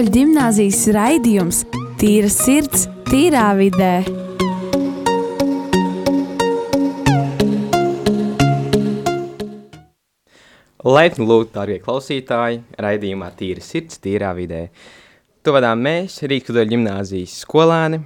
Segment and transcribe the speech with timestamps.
[0.00, 1.56] Katoļu ģimnāzijas raidījums
[2.00, 3.90] Tīra sirds, tīrā vidē.
[10.88, 14.62] Laipni lūgt, darbie klausītāji, raidījumā Tīra sirds, tīrā vidē.
[15.44, 18.00] To vadām mēs, Rīgas Katoļu ģimnāzijas skolēni.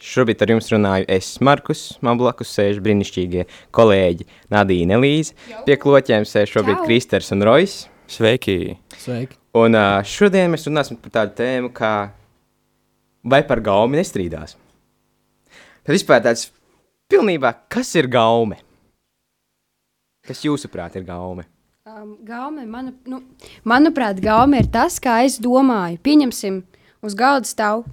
[0.00, 3.44] Šobrīd ar jums runāju es, Markus, man blakus sēž brīnišķīgie
[3.76, 5.36] kolēģi Nadīna Elīze.
[5.68, 6.88] Pie kloķiem sēž šobrīd Čau.
[6.88, 7.82] Kristers un Rojs.
[8.10, 8.74] Sveiki!
[8.98, 9.36] Sveiki!
[9.54, 12.10] Un uh, šodien mēs runāsim par tādu tēmu, kā
[13.22, 14.56] vai par gaumi nestrīdās.
[15.86, 16.48] Tad vispār tāds
[17.06, 18.58] pilnībā, kas ir gaume?
[20.26, 21.44] Kas jūsuprāt ir gaume?
[21.86, 23.20] Um, gaume, manu, nu,
[23.62, 26.00] manuprāt, gaume ir tas, kā es domāju.
[26.02, 26.64] Pieņemsim,
[27.06, 27.84] uz galda stāv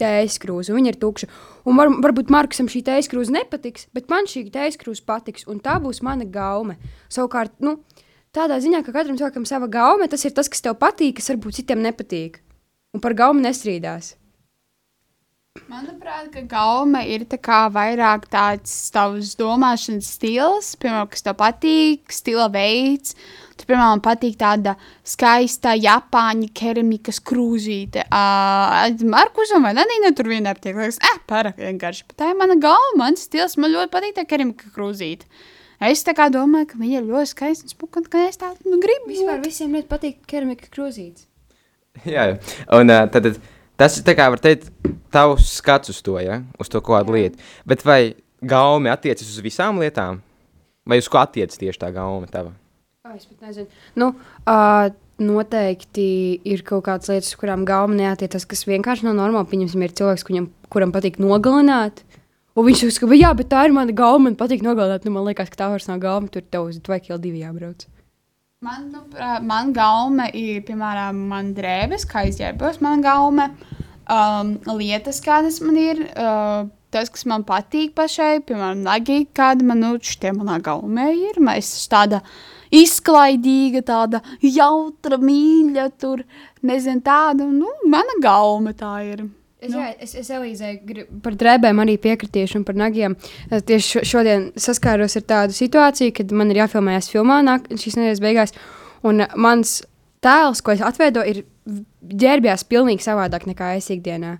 [0.00, 1.28] tējas krūze, un viņa ir tukša.
[1.68, 5.60] Un var, varbūt Markusam šī tējas krūze nepatiks, bet man šī tējas krūze patiks, un
[5.60, 6.78] tā būs mana gaume.
[7.12, 7.82] Savukārt, nu,
[8.36, 11.60] tādā ziņā, ka katram cilvēkam sava gaume, tas ir tas, kas tev patīk, kas varbūt
[11.60, 12.40] citiem nepatīk.
[12.92, 14.16] Un par gaumu nestrīdās.
[15.68, 22.46] Manuprāt, ka gaume ir tā vairāk tāds tavs domāšanas stils, piemēram, kas tev patīk, stila
[22.52, 23.12] veids.
[23.60, 28.06] Tur, piemēram, patīk tāda skaista Japāņu keramikas krūzīte.
[28.08, 32.08] Uh, Markusam vai Nadīna tur vienā tiek liekas, eh, pārāk vienkārši.
[32.08, 35.28] Bet tā ir mana gauma, mans stils, man ļoti patīk tā keramika krūzīte.
[35.82, 38.78] Es tā kā domāju, ka viņa ir ļoti skaista un un ka es tādu nu,
[38.82, 39.10] gribu.
[39.10, 41.26] Vispār visiem ļoti patīk keramika krūzītes.
[42.08, 42.36] Jā, jā.
[42.72, 43.40] un uh, tad, tad
[43.76, 44.70] tas ir tā kā var teikt,
[45.12, 46.40] tavs skats uz to, ja?
[46.62, 47.42] uz to kādu lietu.
[47.68, 50.22] Bet vai gaume attiecas uz visām lietām?
[50.88, 52.54] Vai uz ko attiecas tieši tā gaume tava?
[53.04, 53.68] Ai, es pat nezinu.
[53.98, 54.08] Nu,
[54.48, 54.88] uh,
[55.22, 56.06] noteikti
[56.48, 59.50] ir kaut kādas lietas, kurām gauma neatiecas, kas vienkārši nav normāli.
[59.52, 62.04] Pieņemsim, ir cilvēks, kuram, kuram patīk nogalināt.
[62.52, 65.06] Un viņš uzskata, ka, jā, bet tā ir mana gauma, man patīk nogalināt.
[65.08, 67.86] Nu, man liekas, ka tā vairs nav gauma, tur tev uz Dvaikila divi jābrauc.
[68.62, 69.00] Man, nu,
[69.42, 73.48] man gaume ir, piemēram, man drēbes, kā izģērbos, man gaume,
[74.06, 79.82] um, lietas, kādas man ir, uh, tas, kas man patīk pašai, piemēram, nagi, kāda man,
[79.82, 82.20] nu, šitie manā gaumē ir, mēs tāda
[82.70, 86.22] izklaidīga, tāda jautra, mīļa, tur,
[86.62, 89.26] nezinu, tāda, nu, mana gaume tā ir.
[89.62, 90.72] Es, jā, es, es Elīzei
[91.22, 93.14] par drēbēm arī piekritīšu, un par nagiem.
[93.48, 97.94] Es Tieši šo- šodien saskāros ar tādu situāciju, kad man ir jāfilmējas filmā nāk, šīs
[98.00, 98.56] nedēļas beigās.
[99.06, 99.80] Un uh, mans
[100.22, 101.44] tēls, ko es atveidoju, ir
[102.02, 104.36] ģērbjās pilnīgi savādāk nekā es ikdienā.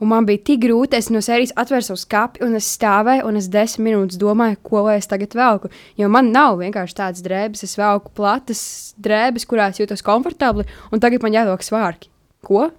[0.00, 3.36] Un man bija tik grūti, es no sērijas atvēru savu skati, un es stāvēju, un
[3.36, 5.68] es desmit minūtes domāju, ko lai es tagad velku.
[6.00, 8.62] Jo man nav vienkārši tādas drēbes, es velku platas
[8.96, 10.64] drēbes, kurās jūtos komfortabli,
[10.94, 12.08] un tagad man jāvelk svārki.
[12.46, 12.70] Ko?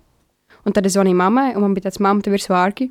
[0.68, 2.90] Un tad es zvanīju mammai, un man bija tāds, mamma, tev ir svārki.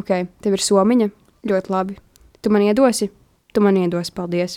[0.00, 0.12] Ok,
[0.44, 1.10] tev ir somiņa.
[1.48, 1.98] Ļoti labi.
[2.42, 3.10] Tu man iedosi?
[3.52, 4.56] Tu man iedosi, paldies.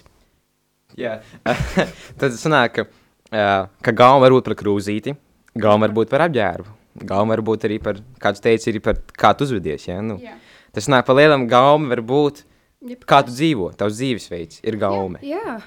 [0.95, 1.17] Jā,
[2.21, 2.85] tad sanāk, ka,
[3.33, 5.15] uh, ka gauma var būt par krūzīti,
[5.59, 6.75] gauma var būt par apģērbu,
[7.09, 9.97] gauma var būt arī par, kāds teica, arī par kā tu uzvedies, ja?
[10.05, 10.37] nu, Jā.
[10.77, 12.45] tas nāk pa lielam gauma var būt,
[12.85, 13.03] Jep.
[13.09, 15.19] kā tu dzīvo, tavs dzīvesveids ir gaume.
[15.25, 15.57] Jā,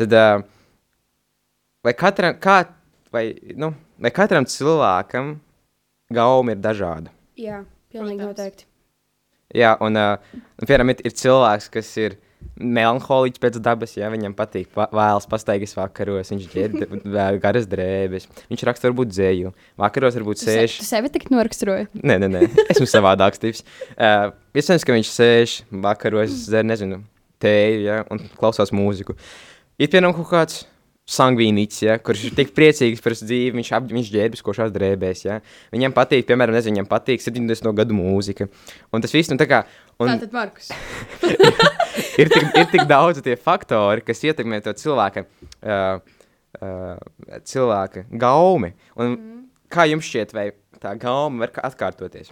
[0.00, 0.40] Tad, uh,
[1.84, 2.62] vai katram, kā,
[3.12, 3.26] vai,
[3.60, 5.34] nu, vai katram cilvēkam
[6.12, 7.12] gauma ir dažāda?
[7.40, 8.38] jā pilnīgi Protams.
[8.38, 8.66] noteikti.
[9.56, 12.14] Jā, un, uh, un piemēram, ir, ir cilvēks, kas ir
[12.60, 16.76] melanholiķis pēc dabas, ja viņam patīk pa, vēlas pastaigas vakaros, viņš ģērb
[17.44, 20.78] garas drēbes, viņš raksta varbūt dzēju, vakaros varbūt sēž.
[20.80, 21.88] tu sevi tik noraksturoji.
[21.98, 23.64] Nē, nē, nē, esmu savādāks tips.
[24.00, 25.54] Uh, Iespējams, ka viņš sēž
[25.84, 27.02] vakaros, dzer, nezinu,
[27.42, 29.14] tēju, ja, un klausās mūziku.
[29.80, 30.62] Ir piemēram kaut kāds
[31.10, 35.40] sangvīnīts, ja, kurš ir tik priecīgs par dzīvi, viņš, ap, viņš ģērbjas košās drēbēs, ja.
[35.74, 37.70] Viņam patīk, piemēram, nezinu, viņam patīk 70.
[37.80, 38.46] gadu mūzika.
[38.94, 39.64] Un tas viss, nu tā kā,
[39.98, 40.70] un Tātad Markus.
[42.20, 45.26] ir, tik, ir tik daudz tie faktori, kas ietekmē to cilvēka,
[45.66, 46.00] uh,
[46.62, 48.74] uh, cilvēka gaumi.
[48.96, 49.36] Un Mhm.
[49.70, 50.50] kā jums šķiet, vai
[50.82, 52.30] tā gauma var kā atkārtoties?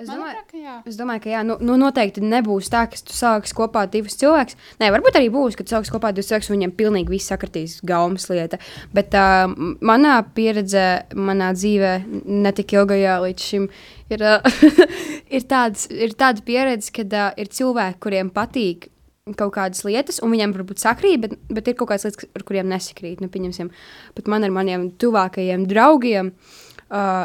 [0.00, 0.74] Es domāju, Manuprāt, ka jā.
[0.88, 4.56] Es domāju, ka jā, nu, nu noteikti nebūs tā, ka tu sāksi kopā divus cilvēkus.
[4.80, 7.74] Nē, varbūt arī būs, ka tu sāksi kopā divus cilvēkus, un viņiem pilnīgi viss sakritīs
[7.86, 8.56] gaumas lieta.
[8.96, 9.50] Bet uh,
[9.84, 10.86] manā pieredzē,
[11.18, 11.92] manā dzīvē,
[12.32, 13.66] ne tik ilgajā līdz šim,
[14.14, 14.64] ir, uh,
[15.36, 18.88] ir, tāds, ir tāda pieredze, ka uh, ir cilvēki, kuriem patīk
[19.36, 22.72] kaut kādas lietas, un viņiem varbūt sakrīt, bet, bet ir kaut kādas lietas, ar kuriem
[22.72, 23.20] nesakrīt.
[23.20, 23.68] Nu, pieņemsim,
[24.16, 26.58] pat man ar maniem tuvākajiem draugiem uh,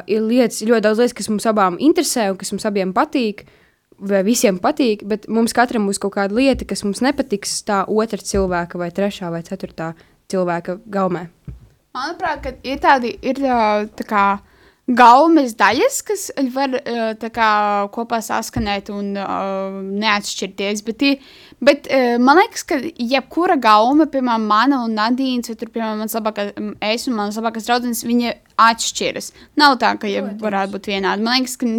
[0.07, 3.45] ir lietas, ļoti daudz lietas, kas mums abām interesē un kas mums abiem patīk.
[3.95, 8.19] Vai visiem patīk, bet mums katram būs kaut kāda lieta, kas mums nepatiks tā otra
[8.19, 9.93] cilvēka, vai trešā, vai ceturtā
[10.27, 11.29] cilvēka gaumē.
[11.95, 14.23] Manuprāt, ka ir tādi, ir ā, tā kā
[14.85, 17.47] gaumes daļas, kas var uh, tā kā
[17.95, 20.83] kopā saskanēt un uh, neatšķirties.
[20.85, 21.19] Bet, i-
[21.63, 26.17] bet uh, man liekas, ka jebkura gaume, piemēram, mana un Nadīnas, vai tur, piemēram, mans
[26.17, 26.51] labākais,
[26.89, 28.33] es un mans labākais draugs, viņa
[28.65, 29.31] atšķiras.
[29.59, 31.25] Nav tā, ka jau varētu būt vienādi.
[31.25, 31.71] Man liekas, ka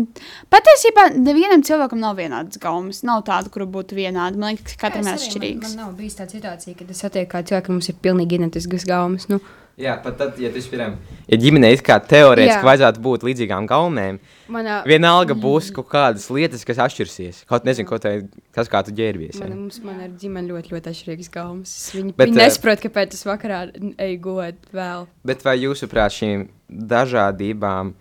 [0.52, 3.02] patiesībā nevienam cilvēkam nav vienādas gaumes.
[3.06, 4.38] Nav tāda, kura būtu vienāda.
[4.40, 5.70] Man liekas, ka katram ir atšķirīgs.
[5.70, 8.40] Man, man nav bijis tāda situācija, kad es satieku kādu cilvēku, ka mums ir pilnīgi
[8.40, 9.28] identiskas gaumas.
[9.32, 9.40] Nu,
[9.76, 10.94] Jā, pat tad, ja tas piemēram,
[11.28, 14.16] ja ģimenei it kā teorētiski vajadzētu būt līdzīgām gaumēm,
[14.48, 17.42] manā, vienalga būs kaut kādas lietas, kas atšķirsies.
[17.50, 18.14] Kaut nezinu, ko tā,
[18.56, 19.36] tas kā tu ģērbies.
[19.42, 21.74] Man, mums, man ir ģimene ļoti, ļoti atšķirīgas gaumas.
[21.92, 23.60] Viņi, Bet, Bet, viņi eh, nesaprot, kāpēc es vakarā
[24.06, 25.04] eju god vēl.
[25.28, 26.48] Bet vai jūsuprāt šīm
[26.96, 27.92] dažādībām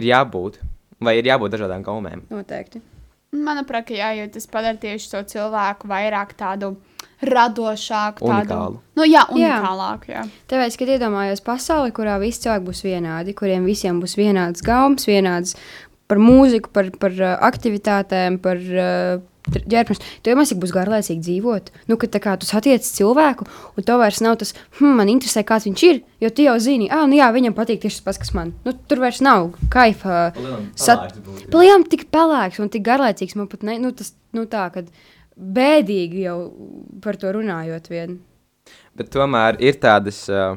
[0.00, 0.56] ir jābūt?
[1.04, 2.24] Vai ir jābūt dažādām gaumēm?
[2.32, 2.80] Noteikti.
[3.36, 6.78] Manuprāt, ka jā, jo tas padara tieši to cilvēku vairāk tādu
[7.26, 8.80] radošāku, tādu Unikālu.
[8.96, 10.12] Nu, jā, unikālāku.
[10.12, 10.24] Jā.
[10.50, 15.56] Tāpēc, kad iedomājos pasauli, kurā visi cilvēki būs vienādi, kuriem visiem būs vienādas gaumas, vienādas
[16.10, 19.20] par mūziku, par, par uh, aktivitātēm, par uh,
[19.50, 21.70] ģērbšanos, tad jau mēs būs garlaicīgi dzīvot.
[21.90, 23.46] Nu, kad tā kā tu satiec cilvēku,
[23.76, 26.90] un tev vairs nav tas, hm, man interesē, kāds viņš ir, jo tu jau zini,
[26.92, 28.52] ah, nu jā, viņam patīk tieši tas pats, kas man.
[28.66, 30.30] Nu, tur vairs nav kaifa.
[30.78, 31.16] Sat...
[31.52, 34.90] Palielam tik pelēks un tik garlaicīgs, man pat ne, nu, tas, nu tā, kad
[35.40, 36.36] bēdīgi jau
[37.02, 38.18] par to runājot vien.
[38.96, 40.54] Bet tomēr ir tādas, uh,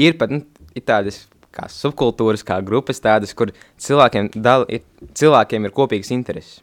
[0.00, 0.44] ir pat nu,
[0.76, 3.52] ir tādas kā subkultūras, kā grupas, tādas, kur
[3.82, 4.84] cilvēkiem, dal, ir,
[5.18, 6.60] cilvēkiem ir kopīgs intereses.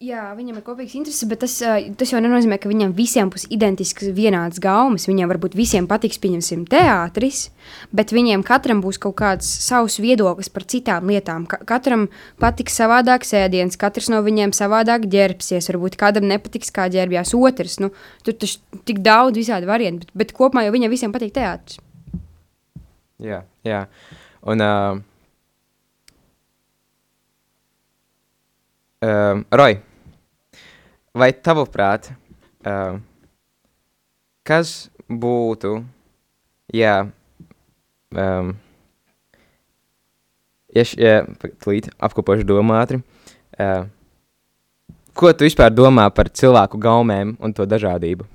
[0.00, 4.06] Jā, viņam ir kopīgs intereses, bet tas, tas jau nenozīmē, ka viņiem visiem būs identisks,
[4.16, 5.04] vienāds gaumas.
[5.04, 7.42] Viņiem varbūt visiem patiks, pieņemsim, teātris,
[7.92, 11.44] bet viņiem katram būs kaut kāds savs viedoklis par citām lietām.
[11.44, 12.06] Ka katram
[12.40, 15.68] patiks savādāk sēdiens, katrs no viņiem savādāk ģērbsies.
[15.68, 17.76] Varbūt kādam nepatiks, kā ģērbjās otrs.
[17.84, 17.92] Nu,
[18.24, 21.76] tur taču tik daudz visādi varianti, bet, bet kopumā jau viņiem visiem patīk teātris.
[23.20, 23.84] Jā, jā.
[24.48, 25.04] Un, uh,
[29.04, 29.76] uh, Roy,
[31.16, 32.10] vai tavuprāt,
[32.66, 32.98] uh,
[34.46, 35.84] kas būtu,
[36.74, 36.96] jā,
[38.14, 38.52] um,
[40.74, 41.14] ja, š- ja
[41.64, 43.00] tūlīt apkopošu domu ātri,
[43.58, 43.86] uh,
[45.14, 48.26] ko tu vispār domā par cilvēku gaumēm un to dažādību?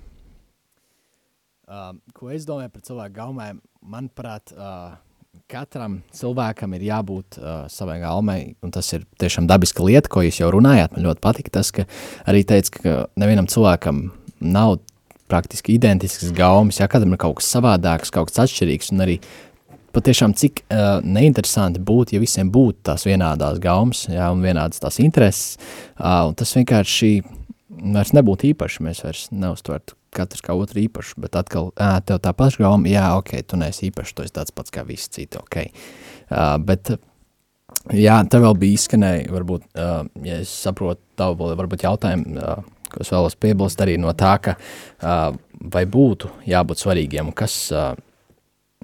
[1.65, 3.61] Uh, ko es domāju par cilvēku gaumēm?
[3.85, 4.95] Manuprāt, uh,
[5.51, 10.41] katram cilvēkam ir jābūt uh, savai gaumei, un tas ir tiešām dabiska lieta, ko jūs
[10.41, 10.95] jau runājāt.
[10.95, 11.87] Man ļoti patīk tas, ka
[12.29, 14.07] arī teica, ka nevienam cilvēkam
[14.43, 14.77] nav
[15.31, 19.17] praktiski identisks gaumas, ja katram ir kaut kas savādāks, kaut kas atšķirīgs, un arī
[19.95, 24.99] patiešām cik uh, neinteresanti būtu, ja visiem būtu tās vienādās gaumas, jā, un vienādas tās
[25.03, 25.59] intereses,
[25.97, 27.13] uh, un tas vienkārši
[27.95, 32.33] vairs nebūtu īpaši, mēs vairs neuztvertu katrs kā otru īpašu, bet atkal, ā, tev tā
[32.35, 35.59] paša gauma, jā, ok, tu neesi īpašs, tu esi tāds pats kā visi citi, ok.
[36.25, 36.95] Uh, bet,
[37.95, 43.03] jā, tev vēl bija izskanēja, varbūt, uh, ja es saprotu tavu varbūt jautājumu, uh, ko
[43.03, 45.29] es vēlos piebilst arī no tā, ka uh,
[45.75, 47.93] vai būtu jābūt svarīgiem, kas, uh,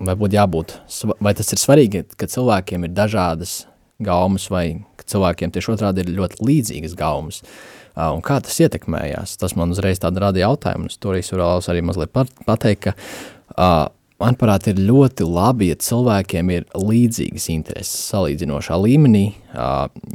[0.02, 0.78] vai būtu jābūt,
[1.22, 3.62] vai tas ir svarīgi, ka cilvēkiem ir dažādas
[4.02, 9.38] gaumas, vai ka cilvēkiem tieši otrādi ir ļoti līdzīgas gaumas, uh, un kā tas ietekmējās,
[9.42, 13.92] tas man uzreiz rada jautājumu, un es to arī vēlos arī mazliet pat- pateikt, ka,
[14.22, 19.26] manuprāt, ir ļoti labi, ja cilvēkiem ir līdzīgas intereses salīdzinošā līmenī,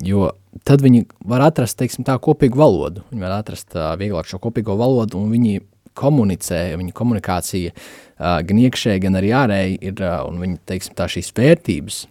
[0.07, 0.31] jo
[0.65, 5.21] tad viņi var atrast, teiksim tā, kopīgu valodu, viņi var atrast vieglāk šo kopīgo valodu,
[5.21, 5.61] un viņi
[5.97, 7.73] komunicē, viņa komunikācija
[8.19, 12.05] gan iekšēji, gan arī ārēji ir, un viņi, teiksim tā, šīs vērtības,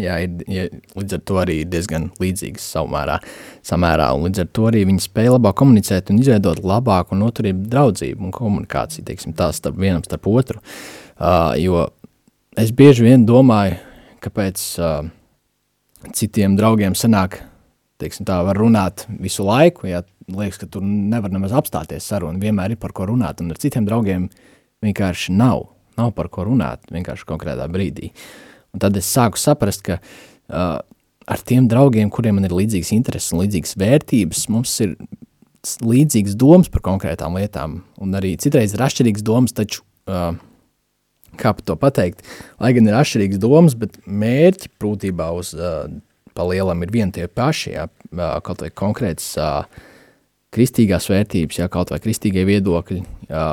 [0.00, 3.18] jā, ir, ja, līdz ar to arī ir diezgan līdzīgas samērā,
[3.66, 7.68] samērā, un līdz ar to arī viņi spēja labāk komunicēt un izveidot labāku un noturību
[7.72, 11.86] draudzību un komunikāciju, teiksim tā, starp vienam starp otru, uh, jo
[12.58, 13.80] es bieži vien domāju,
[14.22, 15.02] kāpēc uh,
[16.16, 17.40] citiem draugiem sanāk,
[18.02, 22.74] teiksim tā, var runāt visu laiku, ja liekas, ka tur nevar nemaz apstāties saruna, vienmēr
[22.74, 24.28] ir par ko runāt, un ar citiem draugiem
[24.82, 25.68] vienkārši nav,
[25.98, 28.12] nav par ko runāt, vienkārši konkrētā brīdī.
[28.72, 30.78] Un tad es sāku saprast, ka uh,
[31.28, 34.94] ar tiem draugiem, kuriem man ir līdzīgas intereses un līdzīgas vērtības, mums ir
[35.84, 40.32] līdzīgas domas par konkrētām lietām, un arī citreiz ir atšķirīgas domas, taču, uh,
[41.38, 42.24] kā par to pateikt,
[42.62, 45.86] lai gan ir atšķirīgas domas, bet mērķi prūtībā uz uh,
[46.36, 49.84] palielam ir vien tie paši, jā, uh, kaut vai konkrētas uh,
[50.52, 53.44] kristīgās vērtības, jā, kaut vai kristīgie viedokļi, jā,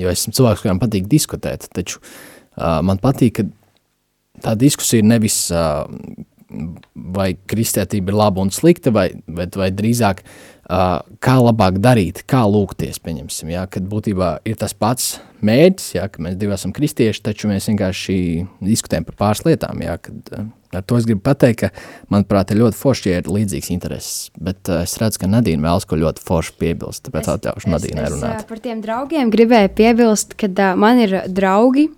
[0.00, 3.48] jo esmu cilvēks, kurām patīk diskutēt, taču uh, man patīk, ka
[4.44, 5.84] tā diskusija nevis uh,
[6.94, 10.24] vai kristētība ir laba un slikta, vai, vai, vai drīzāk
[10.70, 16.04] Uh, kā labāk darīt, kā lūgties, pieņemsim, ja, kad būtībā ir tas pats mērķis, ja,
[16.06, 18.14] ka mēs divi esam kristieši, taču mēs vienkārši
[18.62, 20.44] diskutējam par pāris lietām, ja, kad, uh,
[20.78, 24.70] ar to es gribu pateikt, ka, manuprāt, ir ļoti forši, ja ir līdzīgs intereses, bet
[24.70, 28.44] uh, es redzu, ka Nadīna vēlas ko ļoti forši piebilst, tāpēc atļaušu Nadīnai es, runāt.
[28.44, 31.88] es, par tiem draugiem gribēju piebilst, ka uh, man ir draugi,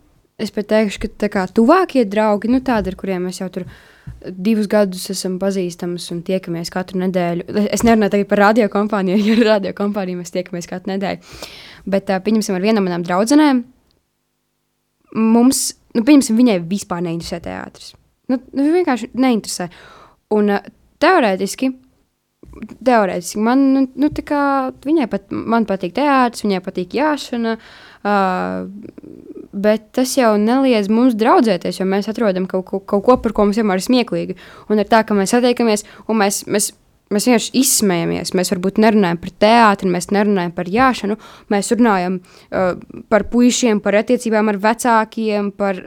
[0.43, 3.67] es pat teikšu, ka tā kā tuvākie draugi, nu tādi, ar kuriem mēs jau tur
[4.23, 7.47] divus gadus esam pazīstami un tiekamies katru nedēļu.
[7.75, 11.39] Es nerunāju tagad par radiokompāniju, jo ar radiokompāniju mēs tiekamies katru nedēļu.
[11.93, 13.63] Bet, uh, pieņemsim, ar vienu no manām draudzenēm,
[15.19, 15.65] mums,
[15.97, 17.95] nu, pieņemsim, viņai vispār neinteresē teātris.
[18.31, 19.69] Nu, nu vienkārši neinteresē.
[20.39, 20.69] Un uh,
[21.03, 21.73] teorētiski,
[22.87, 24.45] teorētiski man, nu, nu, kā
[24.87, 31.81] viņai pat, man patīk teātris, viņai patīk jāšana, uh, bet tas jau neliedz mums draudzēties,
[31.81, 34.37] jo mēs atrodam kaut, ko- kaut ko, par ko mums vienmēr ir smieklīgi.
[34.73, 36.73] Un ir tā, ka mēs satiekamies un mēs, mēs,
[37.13, 38.33] mēs vienkārši izsmējamies.
[38.33, 41.19] Mēs varbūt nerunājam par teātri, mēs nerunājam par jāšanu,
[41.53, 42.77] mēs runājam uh,
[43.13, 45.83] par puišiem, par attiecībām ar vecākiem, par,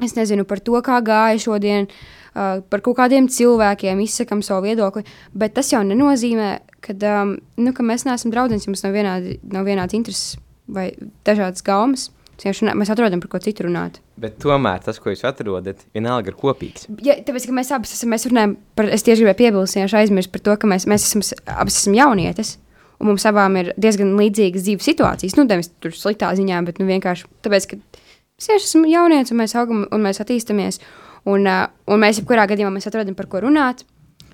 [0.00, 5.04] nezinu, par to, kā gāja šodien, uh, par kaut kādiem cilvēkiem, izsakam savu viedokli.
[5.32, 9.96] Bet tas jau nenozīmē, kad, um, nu, ka mēs neesam draugi, ja mums nav, vienāds
[9.96, 10.36] intereses
[10.68, 10.90] vai
[11.24, 12.10] dažādas gaumas.
[12.10, 14.00] Vienkārši runā- Mēs atrodam par ko citu runāt.
[14.20, 16.86] Bet tomēr tas, ko jūs atrodat, vienalga ir kopīgs.
[17.02, 20.32] Ja, tāpēc, ka mēs abi esam, mēs runājam par, es tieši gribēju piebilst, vienkārši aizmirst
[20.32, 22.58] par to, ka mēs, mēs esam, abas esam jaunietes.
[23.00, 25.36] Un mums abām ir diezgan līdzīgas dzīves situācijas.
[25.36, 29.38] Nu, nevis tur sliktā ziņā, bet nu, vienkārši tāpēc, ka mēs vienkārši esam jaunieši un
[29.40, 30.78] mēs augam un mēs attīstāmies.
[31.26, 33.82] Un, uh, un mēs jebkurā gadījumā mēs atrodam par ko runāt.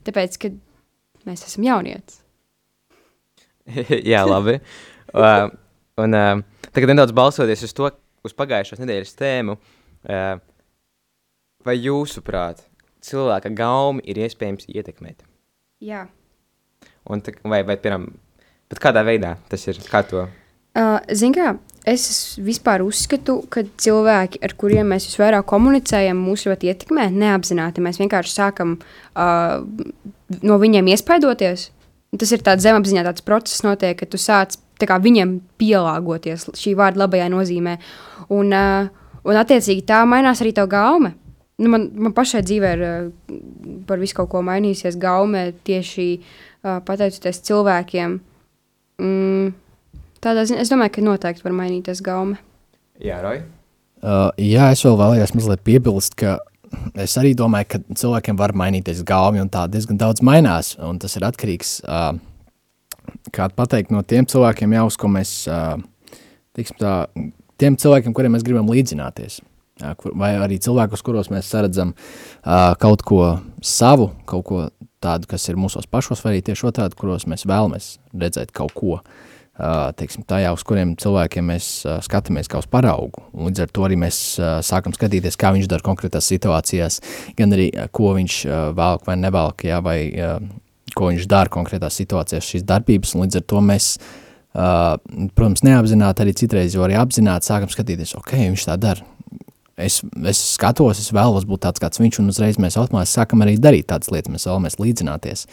[0.05, 0.51] Tāpēc, ka
[1.27, 2.19] mēs esam jaunieši.
[4.13, 4.59] Jā, labi.
[5.15, 5.49] uh,
[6.01, 6.43] un uh,
[6.75, 7.91] tagad nedaudz balsoties uz to,
[8.27, 9.57] uz pagājušās nedēļas tēmu.
[10.01, 10.39] Uh,
[11.67, 12.63] vai jūsuprāt,
[13.05, 15.25] cilvēka gaumi ir iespējams ietekmēt?
[15.85, 16.07] Jā.
[17.11, 18.11] Un, vai, vai, piemēram,
[18.81, 19.81] kādā veidā tas ir?
[19.91, 20.27] Kā to?
[20.77, 26.71] Uh, Ziniet, kā es vispār uzskatu, ka cilvēki, ar kuriem mēs visvairāk komunicējam, mūs ļoti
[26.71, 27.83] ietekmē neapzināti.
[27.85, 29.61] Mēs vienkārši sākam uh,
[30.45, 31.71] no viņiem iespaidoties.
[32.21, 34.59] Tas ir tāds zemapziņā, tāds process, notiek, ka tu sāc
[34.89, 37.77] viņiem pielāgoties šī vārda labajā nozīmē.
[38.31, 38.89] Un, uh,
[39.25, 41.15] un attiecīgi tā mainās arī tā gaume.
[41.61, 43.39] Nu, man, man pašai dzīvē ir uh,
[43.87, 48.21] par visu kaut ko mainījusies gaume tieši uh, pateicoties cilvēkiem.
[49.01, 49.51] Mm,
[50.25, 52.41] tādā ziņā es domāju, ka noteikti var mainīties gaume.
[53.01, 53.45] Jā, Roja.
[54.01, 56.39] Uh, jā, es vēl vēlējos mazliet piebilst, ka
[56.97, 60.77] es arī domāju, ka cilvēkiem var mainīties gaumi, un tā diezgan daudz mainās.
[60.81, 62.15] un Tas ir atkarīgs uh,
[63.35, 65.35] kā pateikt, no tiem cilvēkiem, jau uz ko mēs,
[66.57, 66.95] tiksim, tā,
[67.61, 69.41] tiem cilvēkiem, kuriem mēs gribam līdzināties.
[70.19, 73.23] Vai arī cilvēkus, kuros mēs saredzam uh, kaut ko
[73.65, 74.59] savu, kaut ko
[75.01, 79.01] tādu, kas ir mūsos pašos, vai arī tieši otrādi, kuros mēs vēlamies redzēt kaut ko.
[79.97, 81.67] Teiksim, tajā, uz kuriem cilvēkiem mēs
[82.07, 83.27] skatāmies kā uz paraugu.
[83.35, 84.21] Un Līdz ar to arī mēs
[84.65, 87.01] sākam skatīties, kā viņš dara konkrētās situācijās,
[87.37, 88.39] gan arī ko viņš
[88.79, 89.99] velk vai nevelk, jā, vai
[90.97, 93.15] ko viņš dara konkrētās situācijās, šīs darbības.
[93.19, 93.91] Līdz ar to mēs,
[94.55, 94.97] uh,
[95.37, 99.07] protams, neapzināti arī citreiz, jo arī apzināti sākam skatīties, ok, viņš tā dara.
[99.81, 103.57] Es, es skatos, es vēlos būt tāds kāds viņš, un uzreiz mēs automātiski sākam arī
[103.57, 105.47] darīt tādas lietas, mēs vēlamies līdzināties.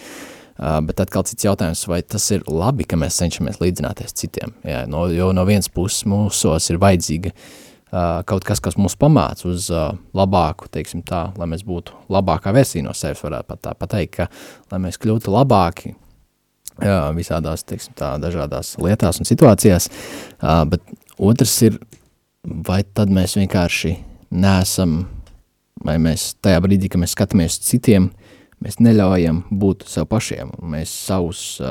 [0.57, 4.55] Uh, bet atkal cits jautājums, vai tas ir labi, ka mēs cenšamies līdzināties citiem?
[4.65, 9.47] Jā, no, jo no vienas puses mūsos ir vajadzīga uh, kaut kas, kas mūs pamāca
[9.47, 13.75] uz uh, labāku, teiksim tā, lai mēs būtu labākā versija no sevis, varētu pat tā
[13.79, 14.27] pateikt, ka,
[14.73, 15.95] lai mēs kļūtu labāki
[17.17, 20.83] visādās, teiksim tā, dažādās lietās un situācijās, uh, bet
[21.17, 21.79] otrs ir,
[22.43, 23.95] vai tad mēs vienkārši
[24.35, 24.99] neesam,
[25.85, 28.11] vai mēs tajā brīdī, kad mēs skatāmies citiem,
[28.63, 31.61] mēs neļaujam būt sev pašiem, mēs savus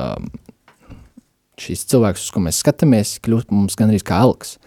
[1.57, 4.57] šīs cilvēkus, uz ko mēs skatāmies, kļūst mums gan arī kā elks,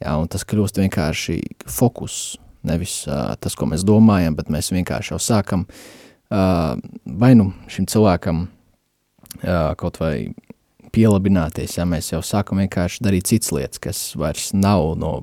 [0.00, 1.38] jā, un tas kļūst vienkārši
[1.70, 7.50] fokus, nevis uh, tas, ko mēs domājam, bet mēs vienkārši jau sākam uh, vai nu
[7.72, 10.14] šim cilvēkam uh, kaut vai
[10.94, 15.14] pielabināties, ja mēs jau sākam vienkārši darīt citas lietas, kas vairs nav no,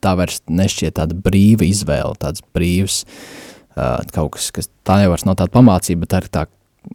[0.00, 5.26] tā vairs nešķiet tāda brīva izvēle, tāds brīvs uh, kaut kas, kas tā jau vairs
[5.28, 6.46] nav tāda pamācība, bet arī tā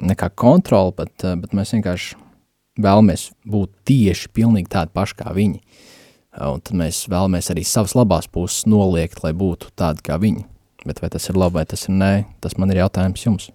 [0.01, 2.23] nekā kontrola, bet, uh, bet mēs vienkārši
[2.81, 5.61] vēlamies būt tieši pilnīgi tādi paši kā viņi.
[5.61, 5.91] Uh,
[6.41, 10.45] un tad mēs vēlamies arī savas labās puses noliegt, lai būtu tādi kā viņi.
[10.85, 12.11] Bet vai tas ir labi, vai tas ir nē,
[12.43, 13.49] tas man ir jautājums jums.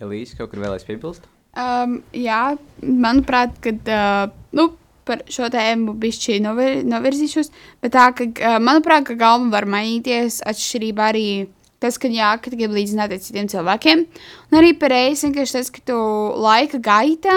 [0.00, 1.28] Elīze, kaut kur vēlēs piebilst?
[1.60, 4.70] Um, jā, manuprāt, kad, uh, nu,
[5.06, 7.52] par šo tēmu bišķi novir, novirzīšos,
[7.84, 11.26] bet tā, ka, uh, manuprāt, ka gauma var mainīties atšķirībā arī
[11.80, 14.02] Tas, ka jā, ka tu gribi līdzināties citiem cilvēkiem.
[14.50, 15.96] Un arī par reizi vienkārši tas, ka tu
[16.44, 17.36] laika gaitā,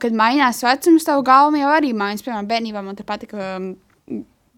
[0.00, 2.24] kad mainās vecums, tavu galvu jau arī mainās.
[2.24, 3.72] Piemēram, bērnībā man te patika um,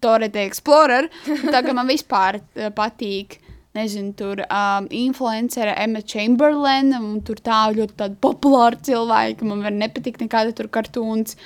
[0.01, 1.07] Torete Explorer.
[1.53, 3.39] Tagad man vispār uh, patīk.
[3.71, 9.47] Nezinu, tur um, influencera Emma Chamberlain, un tur tā ļoti populāra cilvēka.
[9.47, 11.37] Man var nepatikt nekāda tur kartūns.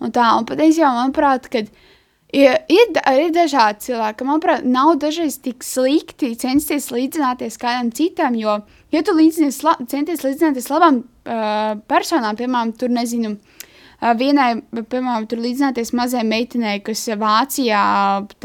[0.00, 1.72] Un tā, un patiesībā, manuprāt, kad
[2.32, 8.58] ir, ir, ir dažādi cilvēki, manuprāt, nav dažreiz tik slikti censties līdzināties kādam citam, jo,
[8.94, 15.28] ja tu līdzinies, la, centies līdzināties labām uh, personām, piemēram, tur nezinu, uh, vienai, piemēram,
[15.30, 17.84] tur līdzināties mazai meitenei, kas Vācijā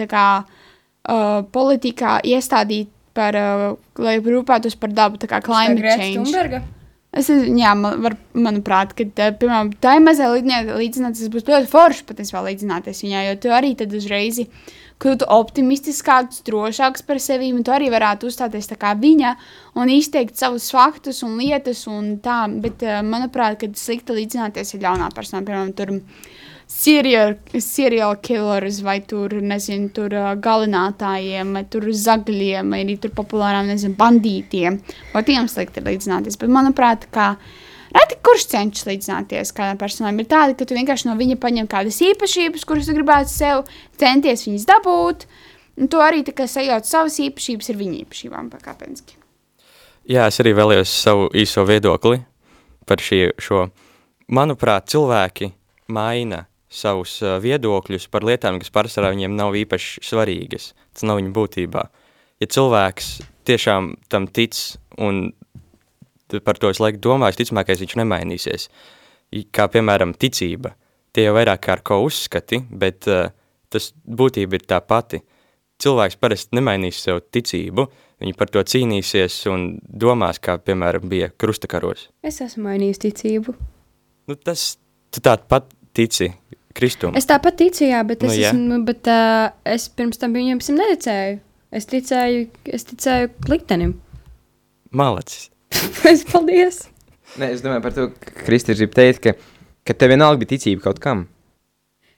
[0.06, 3.68] kā uh, politikā iestādīt par, uh,
[4.02, 6.26] lai rūpētos par dabu, tā kā climate Greta change.
[6.26, 6.66] Thunberga?
[7.16, 12.04] Es nezinu, jā, man, var, manuprāt, ka, tā, piemēram, tā mazā līdzināties, būs ļoti forši
[12.10, 14.42] patiesībā līdzināties viņai, jo tu arī tad uzreiz
[15.00, 19.34] kļūtu optimistiskāks, drošāks par sevi, un tu arī varētu uzstāties tā kā viņa
[19.80, 24.84] un izteikt savus faktus un lietas un tā, bet, eh, manuprāt, kad slikti līdzināties ir
[24.84, 26.00] ļaunā persona, piemēram, tur
[26.68, 33.14] serial, serial killers vai tur, nezinu, tur uh, galinātājiem, vai tur zagļiem, vai arī tur
[33.16, 34.82] populārām, nezinu, bandītiem,
[35.14, 37.36] vai tiem slikti ir līdzināties, bet, manuprāt, kā
[37.96, 42.02] Reti, kurš cenšas līdzināties kādam personam, ir tāda, ka tu vienkārši no viņa paņem kādas
[42.04, 43.62] īpašības, kuras tu gribētu sev,
[43.96, 45.24] centies viņas dabūt,
[45.80, 49.16] un tu arī tā kā sajauc savas īpašības ar viņa īpašībām, pakāpeniski.
[50.12, 52.20] Jā, es arī vēlējos savu īso viedokli
[52.86, 53.64] par šī, šo.
[54.36, 55.54] Manuprāt, cilvēki
[55.96, 56.44] maina
[56.76, 60.74] savus viedokļus par lietām, kas parasti viņiem nav īpaši svarīgas.
[60.94, 61.86] Tas nav viņa būtībā.
[62.44, 63.10] Ja cilvēks
[63.48, 64.58] tiešām tam tic
[65.02, 65.30] un
[66.44, 68.68] par to visu laiku domājis, ticamākais viņš nemainīsies.
[69.56, 70.74] Kā piemēram ticība.
[71.16, 73.30] Tie jau vairāk kā ar ko uzskati, bet uh,
[73.72, 75.22] tas būtība ir tā pati.
[75.82, 77.86] Cilvēks parasti nemainīs sev ticību,
[78.24, 82.10] viņi par to cīnīsies un domās, kā piemēram bija krustakaros.
[82.24, 83.56] Es esmu mainījis ticību.
[84.30, 84.76] Nu, tas
[85.12, 86.32] tu tād pat tici
[86.76, 87.16] Kristum.
[87.16, 88.50] Es tāpat ticu, jā, bet es, Nu, nu, jā.
[88.52, 91.38] esmu, bet, uh, es pirms tam viņam neticēju.
[91.76, 92.44] Es ticēju,
[92.78, 93.96] es ticēju liktenim.
[94.96, 95.50] Malacis.
[96.12, 96.86] es paldies!
[97.40, 99.34] Nē, es domāju par to, ka Kristīns grib teikt, ka,
[99.88, 101.26] ka tev vienalga bija ticība kaut kam.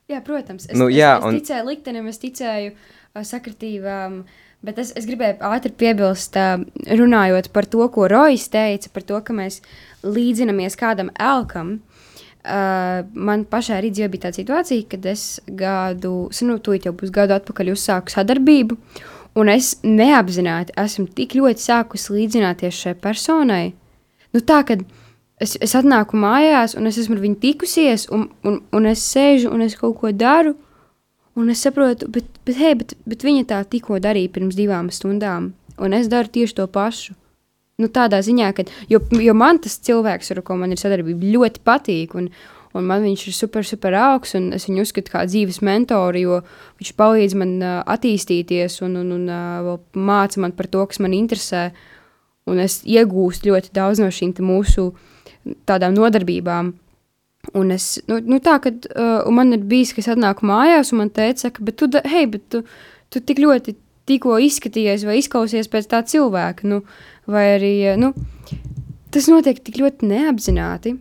[0.08, 0.68] Jā, protams.
[0.70, 4.22] Es, Nu, es, jā, es un- ticēju liktenim, es ticēju uh, sakritībām.
[4.66, 6.62] Bet es, es gribēju ātri piebilst, uh,
[6.98, 9.60] runājot par to, ko Rojas teica, par to, ka mēs
[10.06, 11.78] līdzinamies kādam elkam.
[12.48, 15.24] Uh, man pašai arī dzīvē bija tāda situācija, kad es
[15.60, 18.78] gadu, nu, tūlīt jau būs gadu atpakaļ uzsāku sadarbību,
[19.36, 23.74] un es neapzināti esmu tik ļoti sākusi līdzināties šai personai.
[24.32, 24.86] Nu, tā, kad
[25.44, 29.52] es, es atnāku mājās, un es esmu ar viņu tikusies, un, un, un es sēžu
[29.52, 30.56] un es kaut ko daru,
[31.36, 35.52] un es saprotu, bet, bet, hei, bet, bet viņa tā tikko darīja pirms divām stundām,
[35.78, 37.18] un es daru tieši to pašu.
[37.78, 41.62] Nu, tādā ziņā, ka, jo, jo man tas cilvēks, ar ko man ir sadarbība, ļoti
[41.68, 42.32] patīk, un,
[42.74, 46.40] un man viņš ir super, super augsts, un es viņu uzskatu kā dzīves mentoru, jo
[46.82, 51.14] viņš palīdz man uh, attīstīties un, un, un uh, māca man par to, kas man
[51.14, 51.68] interesē,
[52.50, 54.90] un es iegūstu ļoti daudz no šīm mūsu
[55.70, 56.74] tādām nodarbībām.
[57.62, 61.06] Un es, nu, nu tā, kad uh, man ir bijis, ka es atnāku mājās, un
[61.06, 62.66] man teica, ka, bet tu, hei, bet tu,
[63.14, 66.82] tu tik ļoti tikko izskatījies vai izklausies pēc tā cilvēka, nu,
[67.30, 68.14] vai arī, uh, nu,
[69.14, 70.98] tas notiek tik ļoti neapzināti.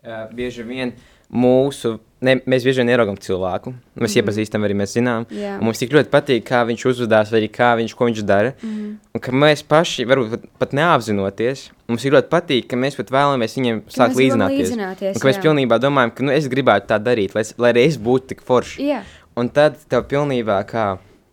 [0.00, 0.94] Uh, bieži vien
[1.30, 4.20] mūsu, ne, mēs bieži vien ieraugam cilvēku, mēs mm.
[4.22, 5.26] iepazīstam, arī mēs zinām.
[5.30, 8.54] Un mums tik ļoti patīk, kā viņš uzvedās, vai kā viņš, ko viņš dara.
[8.66, 8.96] Mm.
[9.14, 13.12] Un ka mēs paši, varbūt pat, pat neapzinoties, mums ir ļoti patīk, ka mēs pat
[13.14, 14.64] vēlamies viņiem Ka sākt mēs līdzināties.
[14.64, 15.44] līdzināties, Un ka mēs jā.
[15.46, 18.42] pilnībā domājam, ka nu, es gribētu tā darīt, lai, es, lai arī es būtu tik
[18.46, 18.90] forši.
[18.90, 19.04] Jā.
[19.38, 20.88] Un tad tev pilnībā kā.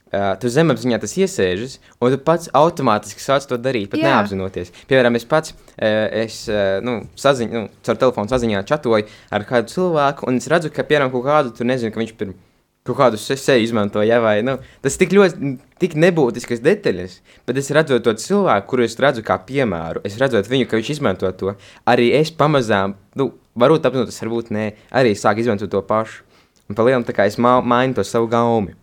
[0.07, 4.07] Uh, tu zemapziņā tas iesēžas, un tu pats automātiski sāc to darīt, pat Jā.
[4.13, 4.71] neapzinoties.
[4.87, 5.87] Piemēram, es pats, uh,
[6.23, 9.03] es, uh, nu, saziņ, nu, caur telefonu saziņā čatoju
[9.35, 12.43] ar kādu cilvēku, un es redzu, ka, piemēram, kaut kādu, tu nezini, ka viņš pirms
[12.87, 17.59] kaut kādu se- seju izmanto, ja, vai, nu, tas tik ļoti, tik nebūtiskas detaļas, bet
[17.59, 21.27] es redzu to cilvēku, kuru es redzu kā piemēru, es redzu viņu, ka viņš izmanto
[21.35, 26.23] to, arī es pamazām, nu, varbūt apzinoties, varbūt nē, arī sāku izmantot to pašu.
[26.71, 28.73] Un pa lielam tā kā es ma mainu to savu gaumi.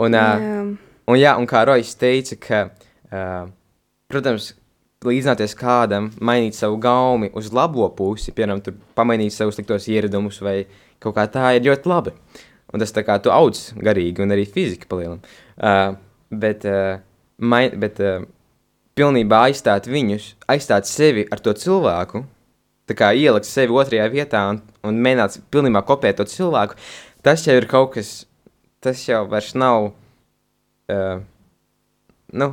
[0.00, 0.28] Un, Jā.
[1.10, 2.60] un, jā, un kā Rojas teica, ka,
[3.12, 3.50] uh,
[4.10, 4.54] protams,
[5.04, 8.62] līdzināties kādam, mainīt savu gaumi uz labo pusi, piemēram,
[8.96, 10.62] pamainīt savus sliktos ieradumus vai
[11.00, 12.14] kaut kā tā ir ļoti labi.
[12.70, 15.22] Un tas tā kā tu audz garīgi un arī fiziski palielam.
[15.56, 15.96] Uh,
[16.30, 17.00] bet, uh,
[17.40, 18.22] mai, bet uh,
[18.98, 22.22] pilnībā aizstāt viņus, aizstāt sevi ar to cilvēku,
[22.90, 26.76] tā kā ielikt sevi otrajā vietā un, un mēģināt pilnībā kopēt to cilvēku,
[27.26, 28.12] tas jau ir kaut kas,
[28.84, 29.90] tas jau vairs nav,
[30.90, 31.22] uh,
[32.32, 32.50] nu,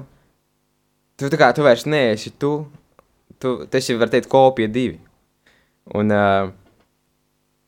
[1.17, 2.53] tu, tā kā, tu vairs neesi tu.
[3.37, 4.97] Tu, tu esi, var teikt, kopija divi.
[5.95, 6.49] Un, uh,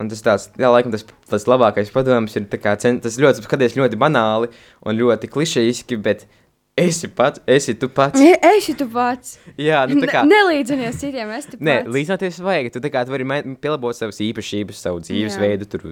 [0.02, 3.78] un tas tāds, jā, laikam tas, tas labākais padoms ir, kā, cen, tas ļoti, skaties
[3.78, 4.50] ļoti banāli
[4.82, 6.26] un ļoti klišejiski, bet
[6.80, 8.20] esi pats, esi tu pats.
[8.50, 9.38] Esi tu pats.
[9.60, 10.24] Jā, nu tā kā.
[10.26, 11.66] Ne- Nelīdzinies citiem, es tu pats.
[11.70, 12.72] Nē, līdzināties vajag.
[12.74, 13.28] Tu tā kā tu vari
[13.62, 15.68] pielabot savas īpašības, savu dzīvesveidu.
[15.70, 15.86] Tur,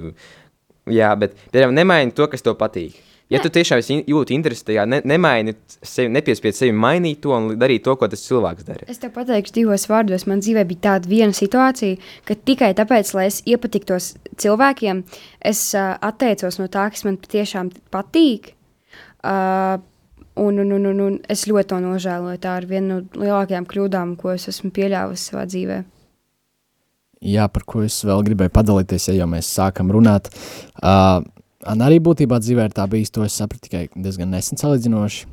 [0.93, 2.97] jā, bet, piemēram, nemaini to, kas tev patīk.
[3.27, 7.83] Ja tu tiešām jūti interesi tajā, ne, nemaini sevi, nepiespied sevi mainīt to un darīt
[7.83, 8.87] to, ko tas cilvēks dara.
[8.87, 10.23] Es tev pateikšu, divos vārdos.
[10.31, 15.03] Man dzīvē bija tāda viena situācija, ka tikai tāpēc, lai es iepatiktos cilvēkiem,
[15.51, 18.53] es uh, atteicos no tā, kas man patiešām patīk.
[19.27, 19.83] Uh,
[20.39, 22.39] un, un, un, un, un es ļoti to nožēloju.
[22.47, 25.83] Tā ir viena no lielākajām kļūdām, ko es esmu pieļāvusi savā dzīvē.
[27.23, 30.29] Jā, par ko es vēl gribēju padalīties, ja jau mēs sākam runāt.
[30.77, 31.23] Uh,
[31.65, 35.25] arī būtībā dzīvē ir tā bijis, to es sapratu tikai diezgan nesen salīdzinoši.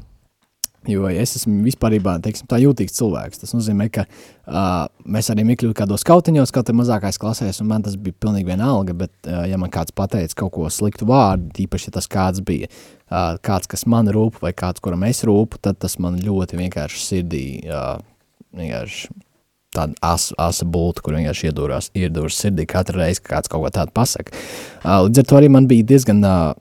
[0.85, 3.41] Jo es esmu vispār tā jūtīgs cilvēks.
[3.41, 7.85] Tas nozīmē, ka uh, mēs arī iekļūstam kādos kautiņos, kaut kādā mazākās klasēs, un man
[7.87, 8.97] tas bija pilnīgi vienalga.
[9.05, 12.69] Bet, uh, ja man kāds pateica kaut ko sliktu vārdu, īpaši, ja tas kāds bija
[12.69, 17.01] uh, kāds, kas man rūp, vai kāds, kuram es rūpu, tad tas man ļoti vienkārši
[17.01, 17.97] sirdī uh,
[18.53, 19.09] vienkārši
[19.75, 23.73] tāda asa, asa bulta, kur vienkārši iedūrās, iedūrās sirdī katru reizi, kad kāds kaut ko
[23.75, 24.35] tādu pasaka.
[24.83, 26.53] Uh, līdz ar to arī man bija diezgan, uh,